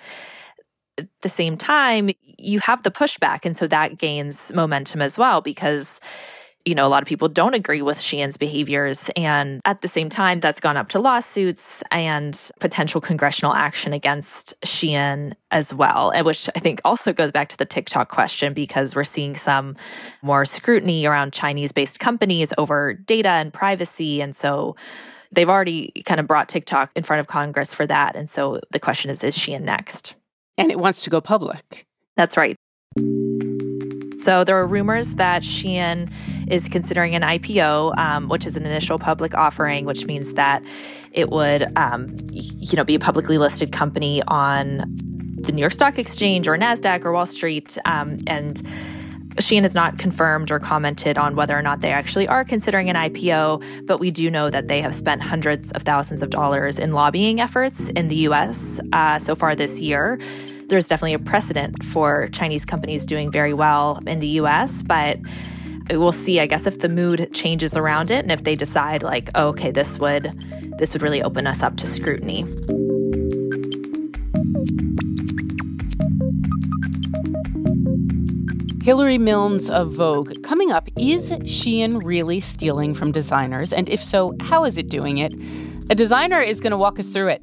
At 0.99 1.09
the 1.23 1.29
same 1.29 1.57
time, 1.57 2.11
you 2.23 2.59
have 2.59 2.83
the 2.83 2.91
pushback. 2.91 3.47
And 3.47 3.57
so 3.57 3.69
that 3.69 3.99
gains 3.99 4.53
momentum 4.53 5.01
as 5.01 5.17
well 5.17 5.41
because 5.41 6.01
you 6.65 6.75
know, 6.75 6.87
a 6.87 6.89
lot 6.89 7.03
of 7.03 7.09
people 7.09 7.29
don't 7.29 7.55
agree 7.55 7.83
with 7.83 7.99
Shein's 7.99 8.37
behaviors. 8.37 9.11
And 9.17 9.61
at 9.65 9.81
the 9.81 9.89
same 9.89 10.09
time, 10.09 10.41
that's 10.41 10.61
gone 10.61 10.77
up 10.77 10.89
to 10.91 10.99
lawsuits 10.99 11.83
and 11.91 12.51
potential 12.61 13.01
congressional 13.01 13.55
action 13.55 13.93
against 13.93 14.61
Shein 14.63 15.35
as 15.51 15.73
well, 15.73 16.13
which 16.23 16.49
I 16.55 16.61
think 16.61 16.81
also 16.85 17.13
goes 17.13 17.33
back 17.33 17.49
to 17.51 17.57
the 17.57 17.65
TikTok 17.65 18.11
question 18.11 18.53
because 18.53 18.95
we're 18.95 19.05
seeing 19.05 19.35
some 19.35 19.77
more 20.23 20.45
scrutiny 20.45 21.07
around 21.07 21.33
Chinese 21.33 21.73
based 21.73 21.99
companies 21.99 22.53
over 22.59 22.93
data 22.93 23.31
and 23.31 23.53
privacy. 23.53 24.21
And 24.21 24.37
so 24.37 24.77
they've 25.33 25.49
already 25.49 25.93
kind 26.05 26.21
of 26.21 26.27
brought 26.27 26.49
TikTok 26.49 26.91
in 26.95 27.05
front 27.05 27.21
of 27.21 27.27
Congress 27.27 27.73
for 27.73 27.87
that. 27.87 28.17
And 28.17 28.29
so 28.29 28.61
the 28.71 28.81
question 28.81 29.11
is, 29.11 29.25
is 29.25 29.37
Shein 29.37 29.63
next? 29.63 30.15
And 30.59 30.71
it 30.71 30.79
wants 30.79 31.05
to 31.05 31.11
go 31.11 31.21
public. 31.21 31.87
That's 32.17 32.37
right. 32.37 32.57
So 34.31 34.45
there 34.45 34.57
are 34.57 34.65
rumors 34.65 35.17
that 35.17 35.43
Shein 35.43 36.09
is 36.49 36.69
considering 36.69 37.17
an 37.17 37.23
IPO, 37.23 37.99
um, 37.99 38.29
which 38.29 38.47
is 38.47 38.57
an 38.57 38.65
initial 38.65 38.97
public 38.97 39.35
offering, 39.35 39.87
which 39.87 40.07
means 40.07 40.35
that 40.35 40.65
it 41.11 41.31
would, 41.31 41.77
um, 41.77 42.07
you 42.31 42.77
know, 42.77 42.85
be 42.85 42.95
a 42.95 43.01
publicly 43.01 43.39
listed 43.39 43.73
company 43.73 44.23
on 44.29 44.85
the 45.35 45.51
New 45.51 45.59
York 45.59 45.73
Stock 45.73 45.99
Exchange 45.99 46.47
or 46.47 46.57
Nasdaq 46.57 47.05
or 47.05 47.11
Wall 47.11 47.27
Street, 47.27 47.77
um, 47.87 48.21
and. 48.29 48.63
Shein 49.37 49.63
has 49.63 49.77
not 49.77 49.97
confirmed 49.97 50.51
or 50.51 50.59
commented 50.59 51.17
on 51.17 51.37
whether 51.37 51.57
or 51.57 51.63
not 51.63 51.81
they 51.81 51.93
actually 51.93 52.27
are 52.27 52.45
considering 52.45 52.91
an 52.91 52.97
IPO, 52.97 53.87
but 53.87 54.01
we 54.01 54.11
do 54.11 54.29
know 54.29 54.51
that 54.51 54.67
they 54.67 54.83
have 54.83 54.93
spent 54.93 55.23
hundreds 55.23 55.71
of 55.71 55.83
thousands 55.83 56.21
of 56.21 56.31
dollars 56.31 56.81
in 56.81 56.93
lobbying 56.93 57.41
efforts 57.41 57.89
in 57.91 58.09
the 58.09 58.17
US 58.27 58.81
uh, 58.93 59.21
so 59.21 59.37
far 59.37 59.55
this 59.55 59.81
year 59.81 60.19
there's 60.71 60.89
definitely 60.89 61.15
a 61.15 61.19
precedent 61.19 61.85
for 61.85 62.29
Chinese 62.29 62.65
companies 62.65 63.05
doing 63.05 63.31
very 63.31 63.53
well 63.53 64.01
in 64.07 64.21
the 64.21 64.29
US, 64.41 64.83
but 64.83 65.19
we'll 65.93 66.13
see 66.13 66.39
i 66.39 66.47
guess 66.47 66.69
if 66.69 66.79
the 66.79 66.89
mood 66.89 67.29
changes 67.35 67.77
around 67.77 68.13
it 68.13 68.21
and 68.21 68.31
if 68.31 68.45
they 68.45 68.55
decide 68.55 69.03
like 69.03 69.29
oh, 69.35 69.49
okay 69.49 69.73
this 69.73 69.99
would 69.99 70.33
this 70.79 70.93
would 70.93 71.03
really 71.03 71.21
open 71.21 71.49
us 71.49 71.65
up 71.65 71.77
to 71.77 71.85
scrutiny 71.85 72.45
Hilary 78.83 79.19
Milnes 79.19 79.69
of 79.69 79.93
Vogue. 79.93 80.43
Coming 80.43 80.73
up, 80.73 80.89
is 80.97 81.33
Shein 81.33 82.03
really 82.03 82.41
stealing 82.41 82.95
from 82.95 83.13
designers? 83.13 83.75
And 83.75 83.89
if 83.91 84.03
so, 84.03 84.35
how 84.41 84.65
is 84.65 84.79
it 84.79 84.89
doing 84.89 85.19
it? 85.19 85.35
A 85.91 85.95
designer 85.95 86.41
is 86.41 86.61
going 86.61 86.71
to 86.71 86.79
walk 86.79 86.99
us 86.99 87.13
through 87.13 87.29
it. 87.29 87.43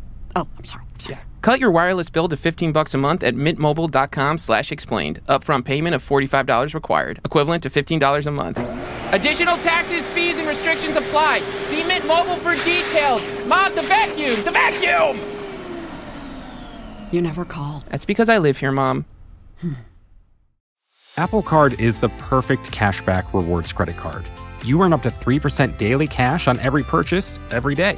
Oh, 0.35 0.47
I'm 0.57 0.65
sorry. 0.65 0.83
I'm 0.93 0.99
sorry. 0.99 1.15
Yeah. 1.15 1.23
Cut 1.41 1.59
your 1.59 1.71
wireless 1.71 2.09
bill 2.09 2.27
to 2.27 2.37
15 2.37 2.71
bucks 2.71 2.93
a 2.93 2.97
month 2.99 3.23
at 3.23 3.33
mintmobile.com 3.33 4.37
slash 4.37 4.71
explained. 4.71 5.23
Upfront 5.25 5.65
payment 5.65 5.95
of 5.95 6.07
$45 6.07 6.73
required, 6.75 7.19
equivalent 7.25 7.63
to 7.63 7.69
$15 7.69 8.27
a 8.27 8.31
month. 8.31 8.59
Additional 9.13 9.57
taxes, 9.57 10.05
fees, 10.07 10.37
and 10.37 10.47
restrictions 10.47 10.95
apply. 10.95 11.39
See 11.39 11.83
Mint 11.87 12.05
Mobile 12.05 12.35
for 12.35 12.53
details. 12.63 13.21
Mom, 13.47 13.73
the 13.73 13.81
vacuum! 13.81 14.35
The 14.43 14.51
vacuum! 14.51 15.19
You 17.11 17.21
never 17.21 17.43
call. 17.43 17.83
That's 17.89 18.05
because 18.05 18.29
I 18.29 18.37
live 18.37 18.57
here, 18.57 18.71
Mom. 18.71 19.05
Hmm. 19.59 19.73
Apple 21.17 21.41
Card 21.41 21.77
is 21.79 21.99
the 21.99 22.09
perfect 22.09 22.71
cashback 22.71 23.33
rewards 23.33 23.73
credit 23.73 23.97
card. 23.97 24.25
You 24.63 24.81
earn 24.81 24.93
up 24.93 25.01
to 25.03 25.09
3% 25.09 25.77
daily 25.77 26.07
cash 26.07 26.47
on 26.47 26.57
every 26.59 26.83
purchase 26.83 27.37
every 27.49 27.75
day. 27.75 27.97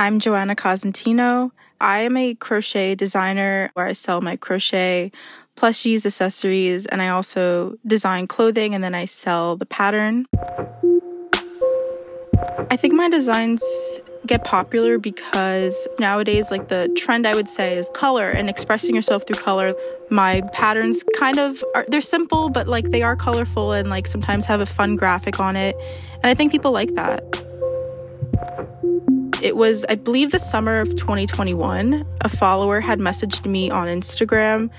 I'm 0.00 0.18
Joanna 0.18 0.56
Cosentino. 0.56 1.50
I 1.78 1.98
am 1.98 2.16
a 2.16 2.34
crochet 2.34 2.94
designer 2.94 3.70
where 3.74 3.84
I 3.84 3.92
sell 3.92 4.22
my 4.22 4.34
crochet 4.34 5.12
plushies, 5.58 6.06
accessories, 6.06 6.86
and 6.86 7.02
I 7.02 7.10
also 7.10 7.76
design 7.86 8.26
clothing 8.26 8.74
and 8.74 8.82
then 8.82 8.94
I 8.94 9.04
sell 9.04 9.56
the 9.56 9.66
pattern. 9.66 10.24
I 12.70 12.76
think 12.76 12.94
my 12.94 13.10
designs 13.10 14.00
get 14.24 14.42
popular 14.42 14.98
because 14.98 15.86
nowadays, 15.98 16.50
like 16.50 16.68
the 16.68 16.90
trend 16.96 17.26
I 17.26 17.34
would 17.34 17.50
say 17.50 17.76
is 17.76 17.90
color 17.92 18.30
and 18.30 18.48
expressing 18.48 18.94
yourself 18.94 19.26
through 19.26 19.42
color. 19.42 19.74
My 20.08 20.40
patterns 20.54 21.04
kind 21.18 21.38
of 21.38 21.62
are, 21.74 21.84
they're 21.88 22.00
simple, 22.00 22.48
but 22.48 22.66
like 22.66 22.90
they 22.90 23.02
are 23.02 23.16
colorful 23.16 23.72
and 23.72 23.90
like 23.90 24.06
sometimes 24.06 24.46
have 24.46 24.62
a 24.62 24.66
fun 24.66 24.96
graphic 24.96 25.40
on 25.40 25.56
it. 25.56 25.76
And 26.14 26.24
I 26.24 26.32
think 26.32 26.52
people 26.52 26.72
like 26.72 26.94
that. 26.94 27.49
It 29.42 29.56
was, 29.56 29.84
I 29.88 29.94
believe, 29.94 30.32
the 30.32 30.38
summer 30.38 30.80
of 30.80 30.94
2021. 30.96 32.04
A 32.20 32.28
follower 32.28 32.80
had 32.80 32.98
messaged 32.98 33.46
me 33.46 33.70
on 33.70 33.86
Instagram 33.88 34.70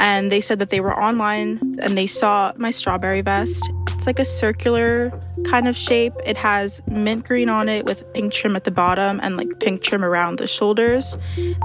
and 0.00 0.32
they 0.32 0.40
said 0.40 0.58
that 0.58 0.70
they 0.70 0.80
were 0.80 0.98
online 0.98 1.78
and 1.80 1.96
they 1.96 2.06
saw 2.06 2.52
my 2.56 2.70
strawberry 2.70 3.20
vest. 3.20 3.70
It's 3.90 4.06
like 4.06 4.18
a 4.18 4.24
circular 4.24 5.12
kind 5.44 5.68
of 5.68 5.76
shape. 5.76 6.12
It 6.26 6.36
has 6.36 6.82
mint 6.88 7.24
green 7.24 7.48
on 7.48 7.68
it 7.68 7.84
with 7.84 8.10
pink 8.14 8.32
trim 8.32 8.56
at 8.56 8.64
the 8.64 8.70
bottom 8.70 9.20
and 9.22 9.36
like 9.36 9.60
pink 9.60 9.82
trim 9.82 10.04
around 10.04 10.38
the 10.38 10.46
shoulders. 10.48 11.16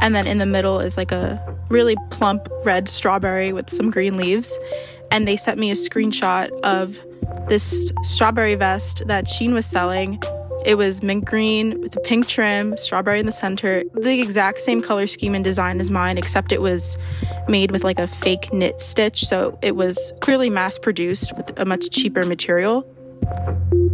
And 0.02 0.16
then 0.16 0.28
in 0.28 0.38
the 0.38 0.46
middle 0.46 0.80
is 0.80 0.98
like 0.98 1.12
a 1.12 1.44
really 1.70 1.96
plump 2.12 2.48
red 2.64 2.88
strawberry 2.88 3.54
with 3.54 3.72
some 3.72 3.90
green 3.90 4.18
leaves. 4.18 4.60
And 5.12 5.28
they 5.28 5.36
sent 5.36 5.60
me 5.60 5.72
a 5.72 5.76
screenshot 5.76 6.52
of 6.62 7.00
this 7.48 7.92
strawberry 8.04 8.56
vest 8.56 9.02
that 9.08 9.26
Shein 9.26 9.54
was 9.54 9.66
selling 9.66 10.22
it 10.66 10.76
was 10.76 11.02
mint 11.02 11.26
green 11.26 11.80
with 11.82 11.96
a 11.96 12.00
pink 12.02 12.28
trim, 12.28 12.76
strawberry 12.78 13.20
in 13.20 13.26
the 13.26 13.32
center, 13.32 13.84
the 13.94 14.22
exact 14.22 14.60
same 14.60 14.82
color 14.82 15.08
scheme 15.08 15.36
and 15.36 15.44
design 15.44 15.80
as 15.80 15.90
mine, 15.90 16.18
except 16.18 16.52
it 16.52 16.62
was 16.62 16.98
made 17.48 17.72
with 17.72 17.84
like 17.84 18.00
a 18.00 18.08
fake 18.08 18.52
knit 18.54 18.82
stitch. 18.82 19.26
So 19.26 19.58
it 19.62 19.76
was 19.76 20.14
clearly 20.22 20.50
mass 20.50 20.78
produced 20.78 21.36
with 21.38 21.58
a 21.60 21.66
much 21.66 21.90
cheaper 21.90 22.26
material. 22.26 22.86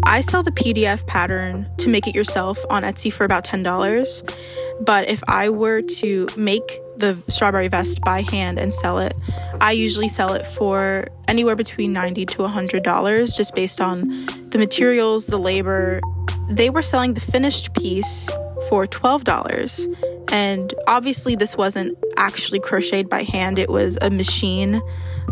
I 0.03 0.21
sell 0.21 0.43
the 0.43 0.51
PDF 0.51 1.05
pattern 1.07 1.67
to 1.77 1.89
make 1.89 2.07
it 2.07 2.15
yourself 2.15 2.63
on 2.69 2.83
Etsy 2.83 3.11
for 3.11 3.25
about 3.25 3.43
$10. 3.43 4.33
But 4.81 5.09
if 5.09 5.23
I 5.27 5.49
were 5.49 5.81
to 5.81 6.27
make 6.35 6.79
the 6.97 7.17
strawberry 7.27 7.67
vest 7.67 8.01
by 8.01 8.21
hand 8.21 8.59
and 8.59 8.73
sell 8.73 8.99
it, 8.99 9.15
I 9.61 9.71
usually 9.71 10.07
sell 10.07 10.33
it 10.33 10.45
for 10.45 11.07
anywhere 11.27 11.55
between 11.55 11.93
90 11.93 12.25
to 12.27 12.37
$100 12.39 13.37
just 13.37 13.55
based 13.55 13.81
on 13.81 14.07
the 14.49 14.57
materials, 14.57 15.27
the 15.27 15.39
labor, 15.39 16.01
they 16.49 16.69
were 16.69 16.81
selling 16.81 17.13
the 17.13 17.21
finished 17.21 17.73
piece 17.73 18.29
for 18.69 18.87
$12. 18.87 20.31
And 20.31 20.73
obviously, 20.87 21.35
this 21.35 21.55
wasn't 21.57 21.97
actually 22.17 22.59
crocheted 22.59 23.09
by 23.09 23.23
hand, 23.23 23.59
it 23.59 23.69
was 23.69 23.97
a 24.01 24.09
machine 24.09 24.81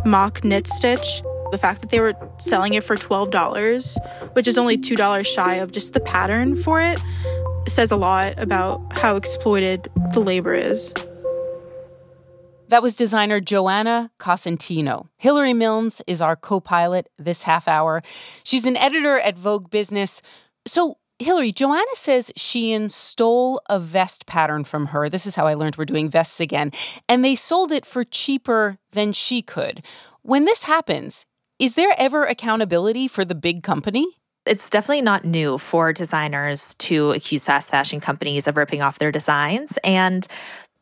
mock 0.06 0.44
knit 0.44 0.68
stitch. 0.68 1.22
The 1.52 1.58
fact 1.58 1.82
that 1.82 1.92
they 1.92 2.00
were 2.00 2.14
selling 2.40 2.74
it 2.74 2.84
for 2.84 2.96
$12, 2.96 4.34
which 4.34 4.48
is 4.48 4.58
only 4.58 4.78
$2 4.78 5.26
shy 5.26 5.56
of 5.56 5.72
just 5.72 5.94
the 5.94 6.00
pattern 6.00 6.56
for 6.56 6.82
it, 6.82 7.00
says 7.68 7.92
a 7.92 7.96
lot 7.96 8.34
about 8.38 8.82
how 8.98 9.16
exploited 9.16 9.88
the 10.14 10.20
labor 10.20 10.54
is. 10.54 10.94
That 12.70 12.82
was 12.82 12.96
designer 12.96 13.40
Joanna 13.40 14.10
Cosentino. 14.20 15.08
Hilary 15.18 15.54
Milnes 15.54 16.02
is 16.08 16.24
our 16.24 16.36
co 16.36 16.60
pilot 16.60 17.08
this 17.20 17.44
half 17.44 17.68
hour. 17.68 18.02
She's 18.44 18.66
an 18.66 18.78
editor 18.78 19.20
at 19.20 19.38
Vogue 19.38 19.70
Business. 19.70 20.24
So, 20.66 20.98
Hilary, 21.24 21.52
Joanna 21.52 21.86
says 21.94 22.32
Shein 22.38 22.92
stole 22.92 23.62
a 23.70 23.80
vest 23.80 24.26
pattern 24.26 24.64
from 24.64 24.88
her. 24.88 25.10
This 25.10 25.26
is 25.26 25.36
how 25.36 25.48
I 25.48 25.54
learned 25.54 25.78
we're 25.78 25.86
doing 25.86 26.10
vests 26.10 26.40
again. 26.40 26.72
And 27.10 27.24
they 27.24 27.36
sold 27.36 27.72
it 27.72 27.86
for 27.86 28.04
cheaper 28.04 28.78
than 28.92 29.14
she 29.14 29.42
could. 29.42 29.84
When 30.22 30.46
this 30.46 30.64
happens, 30.64 31.26
is 31.60 31.76
there 31.76 31.94
ever 31.98 32.26
accountability 32.26 33.08
for 33.08 33.26
the 33.26 33.36
big 33.36 33.64
company? 33.64 34.06
It's 34.46 34.70
definitely 34.70 35.02
not 35.02 35.24
new 35.24 35.58
for 35.58 35.94
designers 35.94 36.76
to 36.76 37.12
accuse 37.12 37.46
fast 37.46 37.72
fashion 37.72 38.02
companies 38.02 38.48
of 38.48 38.58
ripping 38.58 38.82
off 38.82 39.00
their 39.00 39.12
designs. 39.12 39.78
And 39.84 40.28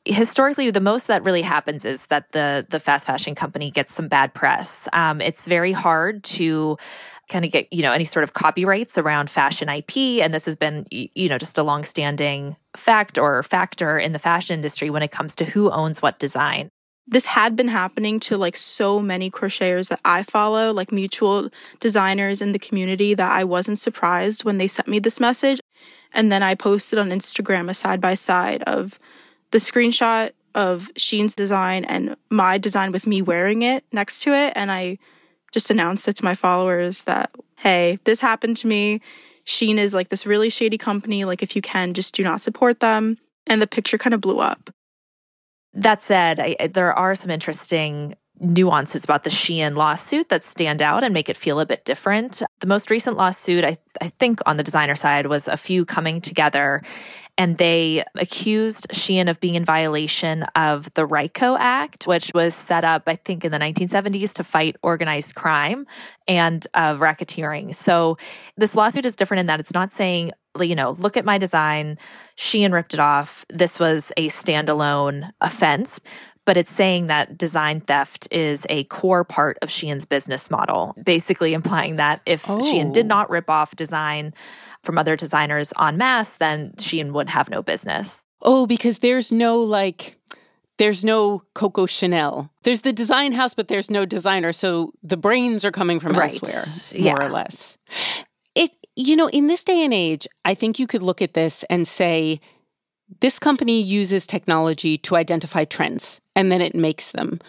historically 0.05 0.71
the 0.71 0.79
most 0.79 1.07
that 1.07 1.23
really 1.23 1.43
happens 1.43 1.85
is 1.85 2.07
that 2.07 2.31
the 2.31 2.65
the 2.69 2.79
fast 2.79 3.05
fashion 3.05 3.35
company 3.35 3.69
gets 3.69 3.93
some 3.93 4.07
bad 4.07 4.33
press 4.33 4.87
um, 4.93 5.21
it's 5.21 5.45
very 5.45 5.71
hard 5.71 6.23
to 6.23 6.75
kind 7.31 7.45
of 7.45 7.51
get 7.51 7.71
you 7.71 7.81
know 7.81 7.91
any 7.91 8.05
sort 8.05 8.23
of 8.23 8.33
copyrights 8.33 8.97
around 8.97 9.29
fashion 9.29 9.69
ip 9.69 9.97
and 9.97 10.33
this 10.33 10.45
has 10.45 10.55
been 10.55 10.85
you 10.91 11.29
know 11.29 11.37
just 11.37 11.57
a 11.57 11.63
long-standing 11.63 12.55
fact 12.75 13.17
or 13.17 13.41
factor 13.41 13.97
in 13.97 14.11
the 14.11 14.19
fashion 14.19 14.53
industry 14.53 14.89
when 14.89 15.01
it 15.01 15.11
comes 15.11 15.33
to 15.33 15.45
who 15.45 15.71
owns 15.71 16.01
what 16.01 16.19
design 16.19 16.69
this 17.07 17.25
had 17.25 17.55
been 17.55 17.67
happening 17.67 18.19
to 18.21 18.37
like 18.37 18.55
so 18.55 18.99
many 18.99 19.29
crocheters 19.29 19.89
that 19.89 19.99
I 20.05 20.23
follow, 20.23 20.71
like 20.71 20.91
mutual 20.91 21.49
designers 21.79 22.41
in 22.41 22.53
the 22.53 22.59
community, 22.59 23.13
that 23.13 23.31
I 23.31 23.43
wasn't 23.43 23.79
surprised 23.79 24.45
when 24.45 24.57
they 24.57 24.67
sent 24.67 24.87
me 24.87 24.99
this 24.99 25.19
message. 25.19 25.59
And 26.13 26.31
then 26.31 26.41
I 26.41 26.55
posted 26.55 26.99
on 26.99 27.09
Instagram 27.09 27.69
a 27.69 27.73
side 27.73 27.99
by 27.99 28.15
side 28.15 28.63
of 28.63 28.97
the 29.51 29.57
screenshot 29.57 30.31
of 30.55 30.89
Sheen's 30.95 31.35
design 31.35 31.85
and 31.85 32.15
my 32.29 32.57
design 32.57 32.91
with 32.91 33.07
me 33.07 33.21
wearing 33.21 33.61
it 33.61 33.83
next 33.91 34.21
to 34.23 34.33
it. 34.33 34.53
And 34.55 34.71
I 34.71 34.97
just 35.51 35.71
announced 35.71 36.07
it 36.07 36.15
to 36.17 36.25
my 36.25 36.35
followers 36.35 37.03
that, 37.05 37.31
hey, 37.57 37.99
this 38.03 38.21
happened 38.21 38.57
to 38.57 38.67
me. 38.67 39.01
Sheen 39.43 39.79
is 39.79 39.93
like 39.93 40.09
this 40.09 40.25
really 40.25 40.49
shady 40.49 40.77
company. 40.77 41.25
Like, 41.25 41.43
if 41.43 41.55
you 41.55 41.61
can, 41.61 41.93
just 41.93 42.13
do 42.13 42.23
not 42.23 42.41
support 42.41 42.79
them. 42.79 43.17
And 43.47 43.61
the 43.61 43.67
picture 43.67 43.97
kind 43.97 44.13
of 44.13 44.21
blew 44.21 44.39
up. 44.39 44.69
That 45.73 46.03
said, 46.03 46.39
I, 46.39 46.67
there 46.67 46.93
are 46.93 47.15
some 47.15 47.31
interesting 47.31 48.15
nuances 48.39 49.03
about 49.03 49.23
the 49.23 49.29
Shein 49.29 49.75
lawsuit 49.75 50.29
that 50.29 50.43
stand 50.43 50.81
out 50.81 51.03
and 51.03 51.13
make 51.13 51.29
it 51.29 51.37
feel 51.37 51.59
a 51.59 51.65
bit 51.65 51.85
different. 51.85 52.41
The 52.59 52.67
most 52.67 52.89
recent 52.89 53.15
lawsuit, 53.15 53.63
I, 53.63 53.77
I 54.01 54.09
think, 54.09 54.39
on 54.45 54.57
the 54.57 54.63
designer 54.63 54.95
side 54.95 55.27
was 55.27 55.47
a 55.47 55.57
few 55.57 55.85
coming 55.85 56.21
together 56.21 56.81
and 57.37 57.57
they 57.57 58.03
accused 58.15 58.87
Shein 58.91 59.29
of 59.29 59.39
being 59.39 59.55
in 59.55 59.65
violation 59.65 60.43
of 60.55 60.93
the 60.93 61.05
RICO 61.05 61.55
Act, 61.57 62.07
which 62.07 62.31
was 62.33 62.53
set 62.53 62.83
up, 62.83 63.03
I 63.07 63.15
think, 63.15 63.45
in 63.45 63.51
the 63.51 63.59
1970s 63.59 64.33
to 64.33 64.43
fight 64.43 64.75
organized 64.83 65.35
crime 65.35 65.87
and 66.27 66.65
uh, 66.73 66.95
racketeering. 66.95 67.73
So 67.73 68.17
this 68.57 68.75
lawsuit 68.75 69.05
is 69.05 69.15
different 69.15 69.39
in 69.39 69.45
that 69.47 69.59
it's 69.59 69.73
not 69.73 69.93
saying, 69.93 70.31
you 70.59 70.75
know, 70.75 70.91
look 70.91 71.15
at 71.15 71.25
my 71.25 71.37
design, 71.37 71.97
Shein 72.37 72.73
ripped 72.73 72.93
it 72.93 72.99
off. 72.99 73.45
This 73.49 73.79
was 73.79 74.11
a 74.17 74.27
standalone 74.29 75.31
offense 75.39 75.99
but 76.45 76.57
it's 76.57 76.71
saying 76.71 77.07
that 77.07 77.37
design 77.37 77.81
theft 77.81 78.27
is 78.31 78.65
a 78.69 78.83
core 78.85 79.23
part 79.23 79.57
of 79.61 79.69
Shein's 79.69 80.05
business 80.05 80.49
model, 80.49 80.95
basically 81.03 81.53
implying 81.53 81.97
that 81.97 82.21
if 82.25 82.49
oh. 82.49 82.57
Shein 82.59 82.91
did 82.93 83.05
not 83.05 83.29
rip 83.29 83.49
off 83.49 83.75
design 83.75 84.33
from 84.83 84.97
other 84.97 85.15
designers 85.15 85.71
en 85.79 85.97
masse, 85.97 86.37
then 86.37 86.71
Shein 86.77 87.11
would 87.11 87.29
have 87.29 87.49
no 87.49 87.61
business. 87.61 88.25
Oh, 88.41 88.65
because 88.65 88.99
there's 88.99 89.31
no 89.31 89.59
like 89.59 90.17
there's 90.77 91.05
no 91.05 91.43
Coco 91.53 91.85
Chanel. 91.85 92.49
There's 92.63 92.81
the 92.81 92.93
design 92.93 93.33
house, 93.33 93.53
but 93.53 93.67
there's 93.67 93.91
no 93.91 94.05
designer. 94.05 94.51
So 94.51 94.93
the 95.03 95.17
brains 95.17 95.63
are 95.63 95.71
coming 95.71 95.99
from 95.99 96.13
right. 96.13 96.31
elsewhere, 96.31 96.99
more 96.99 97.19
yeah. 97.19 97.25
or 97.25 97.29
less. 97.29 97.77
It 98.55 98.71
you 98.95 99.15
know, 99.15 99.29
in 99.29 99.47
this 99.47 99.63
day 99.63 99.83
and 99.85 99.93
age, 99.93 100.27
I 100.43 100.55
think 100.55 100.79
you 100.79 100.87
could 100.87 101.03
look 101.03 101.21
at 101.21 101.35
this 101.35 101.63
and 101.69 101.87
say 101.87 102.39
this 103.19 103.39
company 103.39 103.81
uses 103.81 104.25
technology 104.25 104.97
to 104.99 105.15
identify 105.15 105.65
trends 105.65 106.21
and 106.35 106.51
then 106.51 106.61
it 106.61 106.75
makes 106.75 107.11
them. 107.11 107.39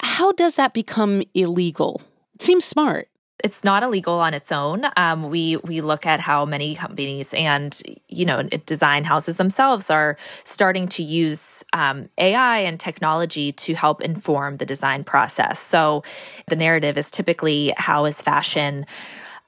How 0.00 0.32
does 0.32 0.56
that 0.56 0.74
become 0.74 1.22
illegal? 1.34 2.02
It 2.34 2.42
seems 2.42 2.64
smart 2.64 3.08
it's 3.44 3.62
not 3.62 3.82
illegal 3.82 4.14
on 4.14 4.32
its 4.32 4.50
own. 4.50 4.86
Um, 4.96 5.28
we 5.28 5.56
we 5.58 5.82
look 5.82 6.06
at 6.06 6.18
how 6.18 6.46
many 6.46 6.74
companies 6.74 7.34
and 7.34 7.78
you 8.08 8.24
know 8.24 8.42
design 8.42 9.04
houses 9.04 9.36
themselves 9.36 9.90
are 9.90 10.16
starting 10.44 10.88
to 10.88 11.02
use 11.02 11.62
um, 11.74 12.08
AI 12.16 12.60
and 12.60 12.80
technology 12.80 13.52
to 13.52 13.74
help 13.74 14.00
inform 14.00 14.56
the 14.56 14.66
design 14.66 15.04
process. 15.04 15.58
So 15.58 16.04
the 16.48 16.56
narrative 16.56 16.96
is 16.96 17.10
typically 17.10 17.74
how 17.76 18.06
is 18.06 18.22
fashion 18.22 18.86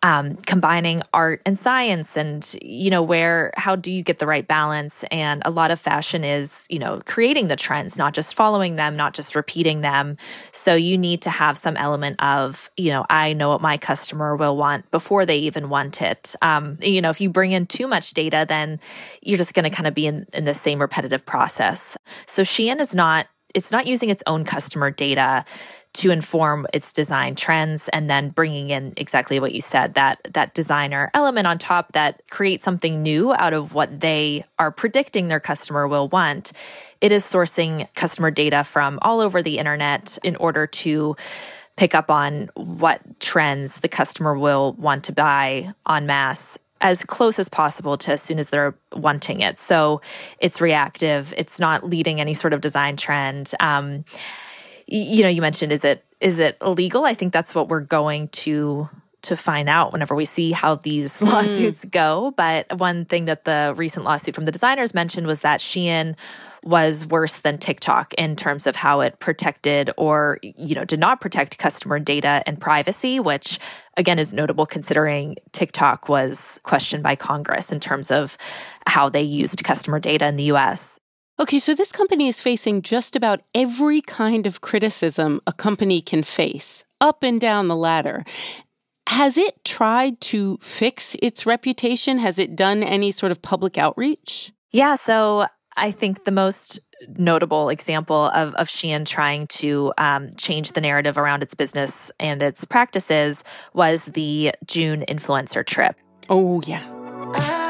um, 0.07 0.37
combining 0.47 1.03
art 1.13 1.43
and 1.45 1.59
science 1.59 2.17
and 2.17 2.57
you 2.63 2.91
know 2.91 3.03
where 3.03 3.51
how 3.57 3.75
do 3.75 3.93
you 3.93 4.05
get 4.05 4.21
the 4.21 4.27
right 4.27 4.47
balance? 4.47 5.05
And 5.11 5.43
a 5.45 5.51
lot 5.51 5.73
of 5.73 5.81
fashion 5.81 6.23
is 6.23 6.65
you 6.71 6.79
know 6.79 7.03
creating 7.07 7.49
the 7.49 7.57
trends 7.57 7.99
not 7.99 8.15
just 8.15 8.37
following 8.37 8.77
them 8.77 8.95
not 8.95 9.15
just 9.15 9.35
repeating 9.35 9.81
them. 9.81 10.17
So 10.53 10.77
you 10.77 10.97
need 10.97 11.23
to 11.23 11.31
have 11.31 11.59
some 11.59 11.77
element 11.77 12.23
of 12.23 12.71
you 12.77 12.93
know 12.93 13.05
i 13.11 13.33
know 13.33 13.49
what 13.49 13.61
my 13.61 13.79
customer 13.79 14.37
will 14.37 14.57
want 14.57 14.89
before 14.93 15.27
they 15.27 15.39
even 15.39 15.69
want 15.71 16.01
it. 16.01 16.37
Um, 16.41 16.79
you 16.81 17.03
know 17.03 17.11
if 17.11 17.21
you 17.21 17.29
bring 17.29 17.51
in 17.51 17.67
too 17.67 17.89
much 17.89 18.15
data 18.15 18.45
then 18.49 18.79
you're 19.23 19.39
just 19.39 19.55
going 19.55 19.69
to 19.69 19.71
kind 19.71 19.89
of 19.89 19.95
be 19.95 20.07
in, 20.07 20.25
in 20.33 20.45
the 20.45 20.55
same 20.55 20.81
repetitive 20.81 21.27
process. 21.27 21.97
So 22.27 22.43
shein 22.43 22.81
is 22.81 22.95
not 22.95 23.27
it's 23.55 23.73
not 23.73 23.87
using 23.89 24.11
its 24.11 24.23
own 24.27 24.45
customer 24.45 24.91
data 24.93 25.45
to 25.97 26.11
inform 26.11 26.67
its 26.73 26.93
design 26.93 27.35
trends 27.35 27.89
and 27.89 28.09
then 28.11 28.29
bringing 28.29 28.71
in 28.71 28.93
exactly 28.97 29.41
what 29.41 29.55
you 29.55 29.61
said 29.61 29.95
that 29.95 30.19
that 30.31 30.55
designer 30.55 31.11
element 31.15 31.47
on 31.47 31.59
top 31.59 31.93
that 31.93 32.23
creates 32.31 32.65
something 32.65 33.03
new 33.03 33.33
out 33.35 33.53
of 33.53 33.75
what 33.75 34.01
they 34.01 34.45
are 34.59 34.71
predicting 34.71 35.29
their 35.29 35.41
customer 35.41 35.89
will 35.89 36.09
want 36.09 36.53
it 37.01 37.13
is 37.13 37.25
sourcing 37.25 37.89
customer 37.95 38.31
data 38.31 38.63
from 38.63 38.99
all 39.03 39.21
over 39.21 39.43
the 39.43 39.59
internet 39.59 40.19
in 40.23 40.37
order 40.37 40.67
to 40.67 41.17
pick 41.77 41.95
up 41.95 42.11
on 42.11 42.51
what 42.55 43.01
trends 43.21 43.81
the 43.81 43.89
customer 43.89 44.37
will 44.37 44.73
want 44.75 45.05
to 45.05 45.13
buy 45.13 45.73
en 45.89 46.07
masse 46.07 46.59
as 46.81 47.05
close 47.05 47.39
as 47.39 47.49
possible 47.49 47.97
to 47.97 48.13
as 48.13 48.21
soon 48.21 48.39
as 48.39 48.51
they're 48.51 48.75
wanting 48.93 49.41
it. 49.41 49.59
So 49.59 50.03
it's 50.41 50.61
reactive. 50.61 51.33
It's 51.37 51.59
not 51.59 51.85
leading 51.85 52.21
any 52.21 52.35
sort 52.35 52.53
of 52.53 52.61
design 52.61 52.97
trend. 52.97 53.53
Um, 53.61 54.05
you 54.87 55.23
know, 55.23 55.29
you 55.29 55.43
mentioned 55.43 55.73
is 55.73 55.85
it 55.85 56.05
is 56.21 56.39
it 56.39 56.57
illegal? 56.63 57.05
I 57.05 57.15
think 57.15 57.33
that's 57.33 57.55
what 57.55 57.69
we're 57.69 57.81
going 57.81 58.29
to 58.29 58.89
to 59.23 59.37
find 59.37 59.69
out 59.69 59.93
whenever 59.93 60.15
we 60.15 60.25
see 60.25 60.53
how 60.53 60.77
these 60.77 61.21
mm. 61.21 61.31
lawsuits 61.31 61.85
go. 61.85 62.33
But 62.37 62.79
one 62.79 63.05
thing 63.05 63.25
that 63.25 63.45
the 63.45 63.75
recent 63.77 64.05
lawsuit 64.05 64.35
from 64.35 64.45
the 64.45 64.53
designers 64.53 64.95
mentioned 64.95 65.27
was 65.27 65.41
that 65.41 65.61
Shein 65.61 66.15
was 66.63 67.07
worse 67.07 67.41
than 67.41 67.59
TikTok 67.59 68.15
in 68.15 68.37
terms 68.37 68.67
of 68.67 68.77
how 68.77 69.01
it 69.01 69.19
protected 69.19 69.91
or 69.97 70.39
you 70.43 70.75
know 70.75 70.85
did 70.85 71.01
not 71.01 71.21
protect 71.21 71.59
customer 71.59 71.99
data 71.99 72.43
and 72.47 72.61
privacy, 72.61 73.21
which 73.21 73.59
again 73.97 74.19
is 74.19 74.33
notable 74.33 74.67
considering 74.67 75.37
TikTok 75.53 76.09
was 76.09 76.61
questioned 76.63 77.03
by 77.03 77.17
Congress 77.17 77.73
in 77.73 77.81
terms 77.81 78.11
of 78.11 78.39
how 78.87 79.09
they 79.09 79.23
used 79.23 79.63
customer 79.65 79.99
data 79.99 80.27
in 80.27 80.37
the 80.37 80.45
US. 80.45 81.01
Okay, 81.39 81.59
so 81.59 81.75
this 81.75 81.93
company 81.93 82.29
is 82.29 82.41
facing 82.41 82.81
just 82.81 83.15
about 83.15 83.43
every 83.55 84.01
kind 84.01 84.47
of 84.47 84.63
criticism 84.63 85.43
a 85.47 85.53
company 85.53 86.01
can 86.01 86.23
face, 86.23 86.85
up 86.99 87.23
and 87.23 87.39
down 87.39 87.69
the 87.69 87.77
ladder. 87.77 88.25
Has 89.09 89.37
it 89.37 89.63
tried 89.63 90.19
to 90.23 90.57
fix 90.63 91.15
its 91.21 91.45
reputation? 91.45 92.19
Has 92.19 92.39
it 92.39 92.57
done 92.57 92.83
any 92.83 93.11
sort 93.11 93.33
of 93.33 93.43
public 93.43 93.77
outreach? 93.77 94.51
Yeah, 94.73 94.95
so 94.95 95.47
I 95.77 95.91
think 95.91 96.25
the 96.25 96.33
most 96.33 96.81
notable 97.19 97.69
example 97.69 98.31
of, 98.31 98.55
of 98.55 98.69
Shein 98.69 99.05
trying 99.05 99.47
to 99.49 99.93
um, 99.99 100.35
change 100.37 100.73
the 100.73 100.81
narrative 100.81 101.19
around 101.19 101.43
its 101.43 101.53
business 101.53 102.11
and 102.19 102.43
its 102.43 102.65
practices 102.65 103.45
was 103.75 104.07
the 104.07 104.53
June 104.65 105.05
influencer 105.07 105.65
trip. 105.67 105.97
Oh, 106.31 106.63
yeah. 106.63 107.66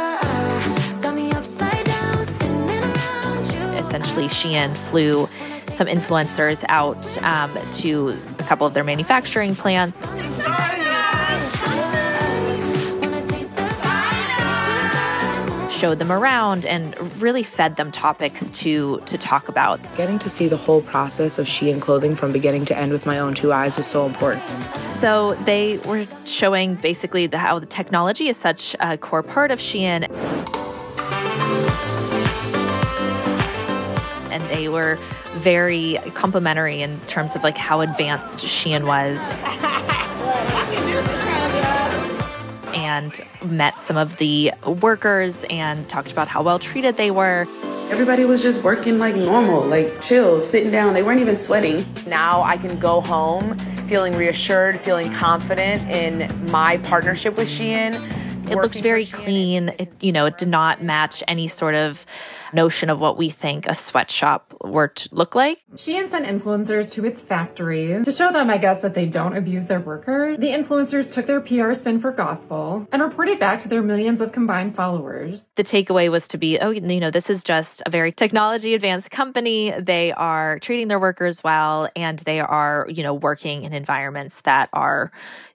Essentially, 3.86 4.26
Shein 4.26 4.76
flew 4.76 5.28
some 5.72 5.86
influencers 5.86 6.64
out 6.68 7.22
um, 7.22 7.56
to 7.72 8.18
a 8.40 8.42
couple 8.42 8.66
of 8.66 8.74
their 8.74 8.82
manufacturing 8.82 9.54
plants. 9.54 10.08
showed 15.70 15.98
them 15.98 16.10
around 16.10 16.64
and 16.64 16.98
really 17.20 17.42
fed 17.42 17.76
them 17.76 17.92
topics 17.92 18.48
to 18.48 18.98
to 19.00 19.18
talk 19.18 19.48
about. 19.48 19.78
Getting 19.96 20.18
to 20.20 20.30
see 20.30 20.48
the 20.48 20.56
whole 20.56 20.80
process 20.80 21.38
of 21.38 21.46
Shein 21.46 21.80
clothing 21.80 22.16
from 22.16 22.32
beginning 22.32 22.64
to 22.66 22.76
end 22.76 22.92
with 22.92 23.04
my 23.04 23.18
own 23.18 23.34
two 23.34 23.52
eyes 23.52 23.76
was 23.76 23.86
so 23.86 24.06
important. 24.06 24.42
So 24.80 25.34
they 25.44 25.76
were 25.78 26.06
showing 26.24 26.76
basically 26.76 27.26
the, 27.26 27.36
how 27.36 27.58
the 27.58 27.66
technology 27.66 28.28
is 28.28 28.38
such 28.38 28.74
a 28.80 28.96
core 28.96 29.22
part 29.22 29.50
of 29.50 29.58
Shein. 29.58 30.08
And 34.66 34.66
they 34.66 34.68
were 34.68 34.96
very 35.34 35.98
complimentary 36.14 36.82
in 36.82 36.98
terms 37.00 37.36
of 37.36 37.44
like 37.44 37.56
how 37.56 37.80
advanced 37.80 38.40
Shein 38.40 38.86
was. 38.86 39.20
and 42.74 43.20
met 43.44 43.78
some 43.78 43.96
of 43.96 44.16
the 44.16 44.52
workers 44.66 45.44
and 45.50 45.88
talked 45.88 46.12
about 46.12 46.28
how 46.28 46.42
well 46.42 46.58
treated 46.58 46.96
they 46.96 47.10
were. 47.10 47.46
Everybody 47.90 48.24
was 48.24 48.42
just 48.42 48.62
working 48.62 48.98
like 48.98 49.14
normal, 49.14 49.62
like 49.62 50.00
chill, 50.00 50.42
sitting 50.42 50.72
down. 50.72 50.94
They 50.94 51.02
weren't 51.02 51.20
even 51.20 51.36
sweating. 51.36 51.86
Now 52.06 52.42
I 52.42 52.56
can 52.56 52.78
go 52.78 53.00
home 53.00 53.56
feeling 53.88 54.16
reassured, 54.16 54.80
feeling 54.80 55.12
confident 55.14 55.88
in 55.88 56.50
my 56.50 56.78
partnership 56.78 57.36
with 57.36 57.48
Shein. 57.48 57.94
It 58.48 58.56
looked 58.56 58.80
very 58.80 59.06
clean. 59.06 59.70
It, 59.78 59.92
you 60.00 60.12
know, 60.12 60.26
it 60.26 60.38
did 60.38 60.48
not 60.48 60.82
match 60.82 61.22
any 61.26 61.48
sort 61.48 61.74
of 61.74 62.06
notion 62.52 62.90
of 62.90 63.00
what 63.00 63.16
we 63.16 63.28
think 63.28 63.66
a 63.66 63.74
sweatshop 63.74 64.54
were 64.62 64.88
to 64.88 65.08
look 65.12 65.34
like. 65.34 65.62
Shein 65.74 66.08
sent 66.08 66.26
influencers 66.26 66.92
to 66.92 67.04
its 67.04 67.20
factories 67.22 68.04
to 68.04 68.12
show 68.12 68.32
them, 68.32 68.48
I 68.48 68.58
guess, 68.58 68.82
that 68.82 68.94
they 68.94 69.06
don't 69.06 69.36
abuse 69.36 69.66
their 69.66 69.80
workers. 69.80 70.38
The 70.38 70.48
influencers 70.48 71.12
took 71.12 71.26
their 71.26 71.40
PR 71.40 71.74
spin 71.74 71.98
for 71.98 72.12
gospel 72.12 72.86
and 72.92 73.02
reported 73.02 73.38
back 73.38 73.60
to 73.60 73.68
their 73.68 73.82
millions 73.82 74.20
of 74.20 74.32
combined 74.32 74.74
followers. 74.74 75.50
The 75.56 75.64
takeaway 75.64 76.10
was 76.10 76.28
to 76.28 76.38
be, 76.38 76.58
oh, 76.58 76.70
you 76.70 77.00
know, 77.00 77.10
this 77.10 77.28
is 77.28 77.42
just 77.42 77.82
a 77.84 77.90
very 77.90 78.12
technology 78.12 78.74
advanced 78.74 79.10
company. 79.10 79.74
They 79.78 80.12
are 80.12 80.58
treating 80.60 80.88
their 80.88 81.00
workers 81.00 81.42
well 81.42 81.88
and 81.96 82.18
they 82.20 82.40
are, 82.40 82.86
you 82.88 83.02
know, 83.02 83.14
working 83.14 83.64
in 83.64 83.72
environments 83.72 84.42
that 84.42 84.68
are 84.72 85.10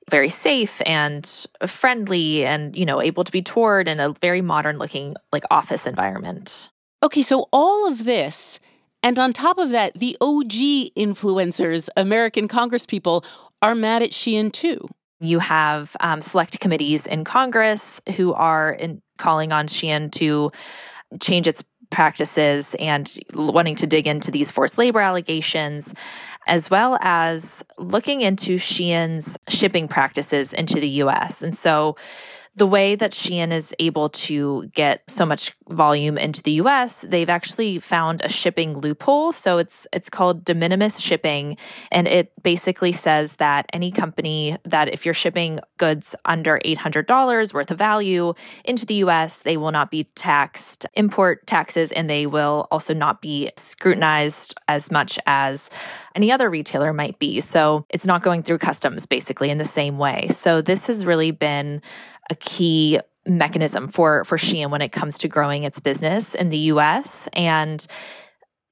very 0.09 0.29
safe 0.29 0.81
and 0.85 1.45
friendly 1.67 2.45
and 2.45 2.75
you 2.75 2.85
know 2.85 3.01
able 3.01 3.23
to 3.23 3.31
be 3.31 3.41
toured 3.41 3.87
in 3.87 3.99
a 3.99 4.13
very 4.21 4.41
modern 4.41 4.77
looking 4.77 5.15
like 5.31 5.43
office 5.51 5.87
environment 5.87 6.69
Okay, 7.03 7.23
so 7.23 7.47
all 7.51 7.87
of 7.87 8.03
this, 8.03 8.59
and 9.01 9.17
on 9.17 9.33
top 9.33 9.57
of 9.57 9.71
that, 9.71 9.95
the 9.95 10.15
OG 10.21 10.93
influencers, 10.95 11.89
American 11.97 12.47
congresspeople, 12.47 13.25
are 13.63 13.73
mad 13.73 14.03
at 14.03 14.11
Shein 14.11 14.51
too. 14.51 14.87
You 15.19 15.39
have 15.39 15.95
um, 15.99 16.21
select 16.21 16.59
committees 16.59 17.07
in 17.07 17.23
Congress 17.23 18.01
who 18.17 18.33
are 18.33 18.71
in, 18.71 19.01
calling 19.17 19.51
on 19.51 19.67
Shein 19.67 20.11
to 20.13 20.51
change 21.19 21.47
its 21.47 21.63
practices 21.91 22.75
and 22.79 23.19
wanting 23.33 23.75
to 23.75 23.87
dig 23.87 24.07
into 24.07 24.31
these 24.31 24.49
forced 24.49 24.77
labor 24.77 24.99
allegations, 24.99 25.93
as 26.47 26.69
well 26.69 26.97
as 27.01 27.63
looking 27.77 28.21
into 28.21 28.57
Shein's 28.57 29.37
shipping 29.47 29.87
practices 29.87 30.53
into 30.53 30.79
the 30.79 30.89
US. 31.03 31.43
And 31.43 31.55
so 31.55 31.95
the 32.55 32.67
way 32.67 32.95
that 32.95 33.11
Shein 33.11 33.53
is 33.53 33.73
able 33.79 34.09
to 34.09 34.69
get 34.73 35.09
so 35.09 35.25
much 35.25 35.53
volume 35.69 36.17
into 36.17 36.43
the 36.43 36.53
US, 36.53 37.01
they've 37.01 37.29
actually 37.29 37.79
found 37.79 38.21
a 38.21 38.29
shipping 38.29 38.77
loophole. 38.77 39.31
So 39.31 39.57
it's 39.57 39.87
it's 39.93 40.09
called 40.09 40.43
de 40.43 40.53
minimis 40.53 40.99
shipping 40.99 41.57
and 41.91 42.07
it 42.07 42.33
basically 42.43 42.91
says 42.91 43.37
that 43.37 43.67
any 43.71 43.89
company 43.89 44.57
that 44.65 44.89
if 44.89 45.05
you're 45.05 45.13
shipping 45.13 45.61
goods 45.77 46.13
under 46.25 46.59
$800 46.65 47.53
worth 47.53 47.71
of 47.71 47.77
value 47.77 48.33
into 48.65 48.85
the 48.85 48.95
US, 48.95 49.43
they 49.43 49.55
will 49.55 49.71
not 49.71 49.89
be 49.89 50.03
taxed 50.15 50.85
import 50.95 51.47
taxes 51.47 51.93
and 51.93 52.09
they 52.09 52.25
will 52.25 52.67
also 52.69 52.93
not 52.93 53.21
be 53.21 53.49
scrutinized 53.55 54.55
as 54.67 54.91
much 54.91 55.17
as 55.25 55.69
any 56.15 56.31
other 56.33 56.49
retailer 56.49 56.91
might 56.91 57.17
be. 57.17 57.39
So 57.39 57.85
it's 57.89 58.05
not 58.05 58.21
going 58.21 58.43
through 58.43 58.57
customs 58.57 59.05
basically 59.05 59.49
in 59.49 59.57
the 59.57 59.65
same 59.65 59.97
way. 59.97 60.27
So 60.27 60.61
this 60.61 60.87
has 60.87 61.05
really 61.05 61.31
been 61.31 61.81
a 62.31 62.35
key 62.35 62.99
mechanism 63.27 63.87
for 63.87 64.25
for 64.25 64.37
Shein 64.37 64.71
when 64.71 64.81
it 64.81 64.91
comes 64.91 65.19
to 65.19 65.27
growing 65.27 65.63
its 65.63 65.79
business 65.79 66.33
in 66.33 66.49
the 66.49 66.57
US 66.57 67.29
and 67.33 67.85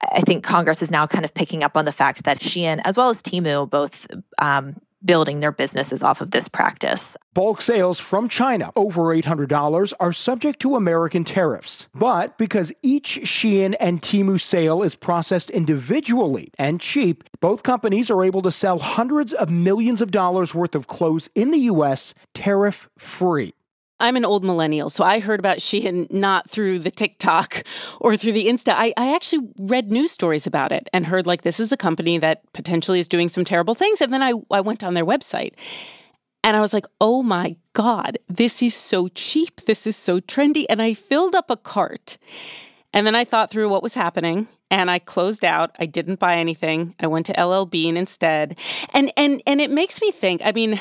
I 0.01 0.21
think 0.21 0.43
Congress 0.43 0.81
is 0.81 0.89
now 0.89 1.05
kind 1.05 1.25
of 1.25 1.33
picking 1.33 1.61
up 1.61 1.75
on 1.75 1.85
the 1.85 1.91
fact 1.91 2.23
that 2.23 2.39
Shein 2.39 2.81
as 2.83 2.97
well 2.97 3.09
as 3.09 3.21
Temu 3.21 3.69
both 3.69 4.07
um, 4.39 4.77
building 5.03 5.39
their 5.39 5.51
businesses 5.51 6.03
off 6.03 6.21
of 6.21 6.31
this 6.31 6.47
practice. 6.47 7.15
Bulk 7.33 7.61
sales 7.61 7.99
from 7.99 8.27
China 8.27 8.71
over 8.75 9.15
$800 9.15 9.93
are 9.99 10.13
subject 10.13 10.59
to 10.61 10.75
American 10.75 11.23
tariffs. 11.23 11.87
But 11.93 12.37
because 12.37 12.73
each 12.81 13.19
Shein 13.23 13.75
and 13.79 14.01
Temu 14.01 14.39
sale 14.39 14.83
is 14.83 14.95
processed 14.95 15.49
individually 15.49 16.51
and 16.57 16.81
cheap, 16.81 17.23
both 17.39 17.63
companies 17.63 18.09
are 18.09 18.23
able 18.23 18.41
to 18.41 18.51
sell 18.51 18.79
hundreds 18.79 19.33
of 19.33 19.49
millions 19.49 20.01
of 20.01 20.11
dollars 20.11 20.53
worth 20.53 20.75
of 20.75 20.87
clothes 20.87 21.29
in 21.35 21.51
the 21.51 21.59
U.S. 21.59 22.13
tariff 22.33 22.89
free. 22.97 23.53
I'm 23.99 24.15
an 24.15 24.25
old 24.25 24.43
millennial, 24.43 24.89
so 24.89 25.03
I 25.03 25.19
heard 25.19 25.39
about 25.39 25.57
Shein 25.57 26.09
not 26.11 26.49
through 26.49 26.79
the 26.79 26.91
TikTok 26.91 27.63
or 27.99 28.15
through 28.15 28.31
the 28.31 28.47
Insta. 28.47 28.73
I, 28.75 28.93
I 28.97 29.13
actually 29.13 29.49
read 29.59 29.91
news 29.91 30.11
stories 30.11 30.47
about 30.47 30.71
it 30.71 30.89
and 30.93 31.05
heard 31.05 31.27
like 31.27 31.41
this 31.41 31.59
is 31.59 31.71
a 31.71 31.77
company 31.77 32.17
that 32.17 32.41
potentially 32.53 32.99
is 32.99 33.07
doing 33.07 33.29
some 33.29 33.43
terrible 33.43 33.75
things. 33.75 34.01
And 34.01 34.13
then 34.13 34.23
I, 34.23 34.33
I 34.51 34.61
went 34.61 34.83
on 34.83 34.93
their 34.93 35.05
website 35.05 35.53
and 36.43 36.55
I 36.55 36.61
was 36.61 36.73
like, 36.73 36.85
oh 37.01 37.21
my 37.21 37.57
God, 37.73 38.17
this 38.27 38.63
is 38.63 38.73
so 38.73 39.09
cheap. 39.09 39.61
This 39.61 39.85
is 39.85 39.95
so 39.95 40.19
trendy. 40.19 40.65
And 40.69 40.81
I 40.81 40.93
filled 40.93 41.35
up 41.35 41.49
a 41.49 41.57
cart. 41.57 42.17
And 42.93 43.05
then 43.05 43.15
I 43.15 43.25
thought 43.25 43.51
through 43.51 43.69
what 43.69 43.83
was 43.83 43.93
happening 43.93 44.47
and 44.71 44.89
I 44.89 44.99
closed 44.99 45.43
out. 45.43 45.75
I 45.79 45.85
didn't 45.85 46.19
buy 46.19 46.35
anything. 46.37 46.95
I 46.99 47.07
went 47.07 47.25
to 47.27 47.43
LL 47.43 47.65
Bean 47.65 47.97
instead. 47.97 48.57
And 48.93 49.11
and 49.17 49.41
and 49.45 49.59
it 49.61 49.71
makes 49.71 50.01
me 50.01 50.11
think, 50.11 50.41
I 50.43 50.51
mean, 50.51 50.79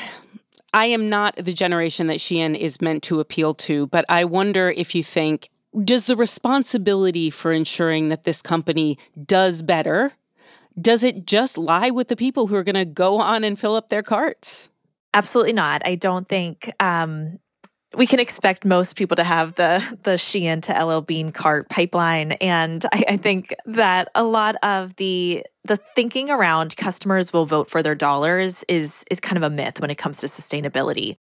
I 0.73 0.85
am 0.85 1.09
not 1.09 1.35
the 1.35 1.53
generation 1.53 2.07
that 2.07 2.17
Shein 2.17 2.57
is 2.57 2.81
meant 2.81 3.03
to 3.03 3.19
appeal 3.19 3.53
to, 3.55 3.87
but 3.87 4.05
I 4.07 4.25
wonder 4.25 4.69
if 4.69 4.93
you 4.93 5.03
think 5.03 5.49
does 5.83 6.07
the 6.07 6.15
responsibility 6.15 7.29
for 7.29 7.51
ensuring 7.51 8.09
that 8.09 8.23
this 8.23 8.41
company 8.41 8.97
does 9.25 9.61
better 9.61 10.13
does 10.79 11.03
it 11.03 11.25
just 11.25 11.57
lie 11.57 11.89
with 11.89 12.07
the 12.07 12.15
people 12.15 12.47
who 12.47 12.55
are 12.55 12.63
going 12.63 12.75
to 12.75 12.85
go 12.85 13.19
on 13.19 13.43
and 13.43 13.59
fill 13.59 13.75
up 13.75 13.89
their 13.89 14.03
carts? 14.03 14.69
Absolutely 15.13 15.53
not. 15.53 15.81
I 15.85 15.95
don't 15.95 16.27
think 16.29 16.71
um, 16.79 17.39
we 17.99 18.07
can 18.07 18.21
expect 18.21 18.63
most 18.63 18.95
people 18.95 19.17
to 19.17 19.25
have 19.25 19.55
the 19.55 19.83
the 20.03 20.11
Shein 20.11 20.61
to 20.63 20.73
LL 20.73 21.01
Bean 21.01 21.33
cart 21.33 21.67
pipeline, 21.67 22.31
and 22.31 22.85
I, 22.93 23.03
I 23.09 23.17
think 23.17 23.53
that 23.65 24.07
a 24.15 24.23
lot 24.23 24.55
of 24.63 24.95
the 24.95 25.43
the 25.65 25.75
thinking 25.75 26.29
around 26.29 26.77
customers 26.77 27.33
will 27.33 27.45
vote 27.45 27.69
for 27.69 27.83
their 27.83 27.95
dollars 27.95 28.63
is 28.69 29.03
is 29.11 29.19
kind 29.19 29.35
of 29.35 29.43
a 29.43 29.49
myth 29.49 29.81
when 29.81 29.89
it 29.91 29.97
comes 29.97 30.19
to 30.21 30.27
sustainability. 30.27 31.17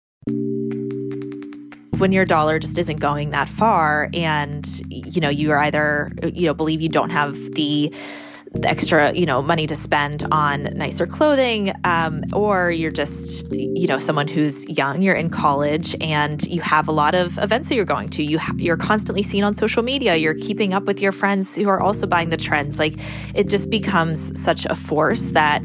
When 2.00 2.12
your 2.12 2.26
dollar 2.26 2.58
just 2.58 2.80
isn't 2.80 3.00
going 3.00 3.30
that 3.30 3.48
far 3.48 4.10
and 4.12 4.68
you 4.90 5.22
know 5.22 5.30
you 5.30 5.52
are 5.52 5.60
either 5.60 6.12
you 6.24 6.48
know 6.48 6.56
believe 6.56 6.82
you 6.82 6.90
don't 6.90 7.12
have 7.12 7.36
the 7.52 7.94
the 7.94 8.33
extra, 8.62 9.12
you 9.14 9.26
know, 9.26 9.42
money 9.42 9.66
to 9.68 9.76
spend 9.76 10.26
on 10.32 10.64
nicer 10.76 11.06
clothing, 11.06 11.74
um, 11.84 12.24
or 12.34 12.72
you're 12.72 12.92
just, 12.92 13.52
you 13.52 13.88
know, 13.88 13.98
someone 13.98 14.28
who's 14.28 14.68
young, 14.70 15.02
you're 15.02 15.16
in 15.16 15.30
college, 15.30 15.96
and 16.02 16.46
you 16.48 16.62
have 16.62 16.88
a 16.88 16.92
lot 16.92 17.16
of 17.16 17.38
events 17.40 17.70
that 17.70 17.76
you're 17.76 17.86
going 17.86 18.10
to. 18.10 18.24
You 18.24 18.40
ha- 18.40 18.54
you're 18.58 18.78
constantly 18.78 19.24
seen 19.24 19.44
on 19.44 19.56
social 19.56 19.84
media. 19.84 20.16
You're 20.16 20.36
keeping 20.36 20.74
up 20.74 20.84
with 20.84 21.02
your 21.02 21.12
friends 21.12 21.56
who 21.56 21.68
are 21.68 21.82
also 21.82 22.06
buying 22.06 22.30
the 22.30 22.38
trends. 22.38 22.80
Like 22.80 22.94
it 23.36 23.50
just 23.50 23.70
becomes 23.70 24.40
such 24.40 24.66
a 24.66 24.76
force 24.76 25.32
that 25.32 25.64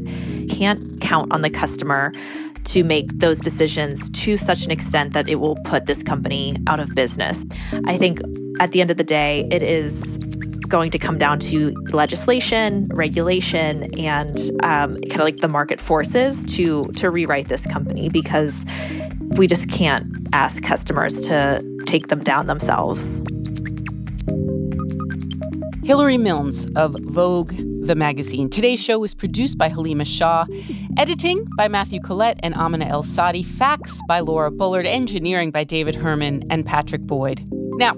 can't 0.49 1.01
count 1.01 1.33
on 1.33 1.43
the 1.43 1.51
customer 1.51 2.13
to 2.65 2.85
make 2.85 3.11
those 3.19 3.41
decisions 3.41 4.11
to 4.11 4.37
such 4.37 4.65
an 4.65 4.71
extent 4.71 5.15
that 5.15 5.29
it 5.29 5.37
will 5.37 5.57
put 5.65 5.87
this 5.87 6.03
company 6.03 6.57
out 6.67 6.81
of 6.81 6.95
business. 6.95 7.45
I 7.87 7.97
think 7.97 8.21
at 8.61 8.73
the 8.73 8.81
end 8.81 8.91
of 8.91 8.97
the 8.97 9.05
day, 9.05 9.47
it 9.51 9.63
is 9.63 10.19
going 10.69 10.91
to 10.91 10.99
come 10.99 11.19
down 11.19 11.39
to 11.39 11.75
legislation, 11.93 12.89
regulation, 12.93 13.89
and 13.99 14.39
um, 14.63 14.97
kind 14.97 15.15
of 15.15 15.21
like 15.21 15.39
the 15.39 15.49
market 15.49 15.81
forces 15.81 16.45
to 16.57 16.85
to 16.97 17.11
rewrite 17.11 17.49
this 17.49 17.67
company 17.67 18.09
because 18.09 18.65
we 19.37 19.47
just 19.47 19.71
can't 19.71 20.07
ask 20.33 20.63
customers 20.63 21.21
to 21.23 21.63
take 21.87 22.09
them 22.09 22.21
down 22.21 22.47
themselves. 22.47 23.23
Hilary 25.85 26.19
Milnes 26.19 26.71
of 26.77 26.95
Vogue, 27.01 27.55
the 27.57 27.95
magazine. 27.95 28.51
Today's 28.51 28.83
show 28.83 28.99
was 28.99 29.15
produced 29.15 29.57
by 29.57 29.71
Haleema 29.71 30.07
Shah, 30.07 30.45
editing 30.99 31.47
by 31.57 31.67
Matthew 31.69 31.99
Collette 31.99 32.39
and 32.43 32.55
Amina 32.55 32.85
Al-Sadi, 32.85 33.43
facts 33.43 33.99
by 34.07 34.21
Laura 34.21 34.51
Bullard, 34.51 34.85
engineering 34.85 35.51
by 35.51 35.65
David 35.65 35.95
Herman 35.95 36.45
and 36.51 36.67
Patrick 36.67 37.01
Boyd. 37.01 37.43
Now, 37.51 37.95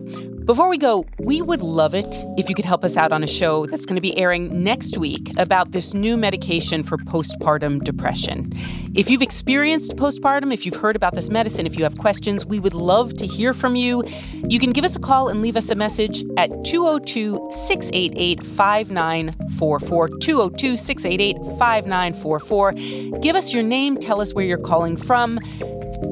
before 0.50 0.68
we 0.68 0.78
go, 0.78 1.06
we 1.20 1.40
would 1.40 1.62
love 1.62 1.94
it 1.94 2.12
if 2.36 2.48
you 2.48 2.56
could 2.56 2.64
help 2.64 2.84
us 2.84 2.96
out 2.96 3.12
on 3.12 3.22
a 3.22 3.26
show 3.28 3.66
that's 3.66 3.86
going 3.86 3.94
to 3.94 4.00
be 4.00 4.18
airing 4.18 4.64
next 4.64 4.98
week 4.98 5.30
about 5.38 5.70
this 5.70 5.94
new 5.94 6.16
medication 6.16 6.82
for 6.82 6.96
postpartum 6.96 7.80
depression. 7.84 8.50
If 8.96 9.08
you've 9.08 9.22
experienced 9.22 9.94
postpartum, 9.94 10.52
if 10.52 10.66
you've 10.66 10.74
heard 10.74 10.96
about 10.96 11.14
this 11.14 11.30
medicine, 11.30 11.66
if 11.66 11.78
you 11.78 11.84
have 11.84 11.96
questions, 11.98 12.44
we 12.44 12.58
would 12.58 12.74
love 12.74 13.14
to 13.18 13.28
hear 13.28 13.54
from 13.54 13.76
you. 13.76 14.02
You 14.48 14.58
can 14.58 14.72
give 14.72 14.82
us 14.82 14.96
a 14.96 14.98
call 14.98 15.28
and 15.28 15.40
leave 15.40 15.54
us 15.54 15.70
a 15.70 15.76
message 15.76 16.24
at 16.36 16.50
202 16.64 17.50
688 17.52 18.44
5944. 18.44 20.08
202 20.18 20.76
688 20.76 21.58
5944. 21.60 22.72
Give 23.20 23.36
us 23.36 23.54
your 23.54 23.62
name, 23.62 23.96
tell 23.96 24.20
us 24.20 24.34
where 24.34 24.44
you're 24.44 24.58
calling 24.58 24.96
from. 24.96 25.38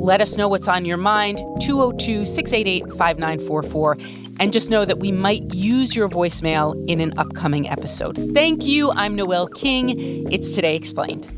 Let 0.09 0.23
us 0.23 0.39
know 0.39 0.49
what's 0.49 0.69
on 0.69 0.87
your 0.87 0.97
mind, 0.97 1.37
202 1.61 2.25
688 2.25 2.97
5944. 2.97 3.99
And 4.41 4.55
just 4.55 4.71
know 4.71 4.87
that 4.87 5.01
we 5.01 5.13
might 5.13 5.43
use 5.53 5.95
your 5.95 6.09
voicemail 6.09 6.75
in 6.89 7.03
an 7.03 7.13
upcoming 7.19 7.69
episode. 7.69 8.17
Thank 8.33 8.65
you. 8.65 8.91
I'm 8.91 9.15
Noel 9.15 9.49
King. 9.49 9.97
It's 10.33 10.55
Today 10.55 10.77
Explained. 10.77 11.38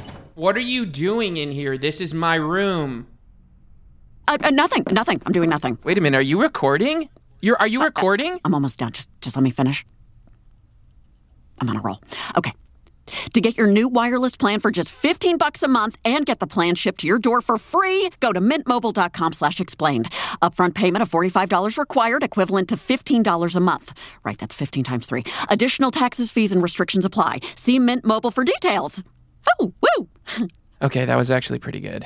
What 0.41 0.57
are 0.57 0.67
you 0.75 0.87
doing 0.87 1.37
in 1.37 1.51
here? 1.51 1.77
This 1.77 2.01
is 2.01 2.15
my 2.15 2.33
room. 2.33 3.05
Uh, 4.27 4.39
uh, 4.41 4.49
nothing, 4.49 4.83
nothing. 4.89 5.21
I'm 5.23 5.33
doing 5.33 5.51
nothing. 5.51 5.77
Wait 5.83 5.99
a 5.99 6.01
minute. 6.01 6.17
Are 6.17 6.21
you 6.33 6.41
recording? 6.41 7.09
You're 7.43 7.57
are 7.57 7.67
you 7.67 7.83
recording? 7.83 8.39
I'm 8.43 8.55
almost 8.55 8.79
done. 8.79 8.91
Just 8.91 9.07
just 9.21 9.35
let 9.35 9.43
me 9.43 9.51
finish. 9.51 9.85
I'm 11.59 11.69
on 11.69 11.77
a 11.77 11.81
roll. 11.81 11.99
Okay. 12.35 12.53
To 13.33 13.39
get 13.39 13.55
your 13.55 13.67
new 13.67 13.87
wireless 13.87 14.35
plan 14.35 14.59
for 14.59 14.71
just 14.71 14.89
15 14.89 15.37
bucks 15.37 15.61
a 15.61 15.67
month 15.67 15.99
and 16.03 16.25
get 16.25 16.39
the 16.39 16.47
plan 16.47 16.73
shipped 16.73 17.01
to 17.01 17.07
your 17.07 17.19
door 17.19 17.41
for 17.41 17.59
free, 17.59 18.09
go 18.19 18.33
to 18.33 18.41
mintmobile.com 18.41 19.33
slash 19.33 19.59
explained. 19.59 20.09
Upfront 20.41 20.73
payment 20.73 21.03
of 21.03 21.09
$45 21.11 21.77
required, 21.77 22.23
equivalent 22.23 22.69
to 22.69 22.77
$15 22.77 23.55
a 23.55 23.59
month. 23.59 23.93
Right, 24.23 24.39
that's 24.39 24.55
15 24.55 24.85
times 24.85 25.05
3. 25.05 25.23
Additional 25.51 25.91
taxes, 25.91 26.31
fees, 26.31 26.51
and 26.51 26.63
restrictions 26.63 27.05
apply. 27.05 27.41
See 27.53 27.77
Mint 27.77 28.03
Mobile 28.03 28.31
for 28.31 28.43
details. 28.43 29.03
Oh, 29.59 29.73
woo! 29.81 30.47
okay, 30.81 31.05
that 31.05 31.15
was 31.15 31.31
actually 31.31 31.59
pretty 31.59 31.79
good. 31.79 32.05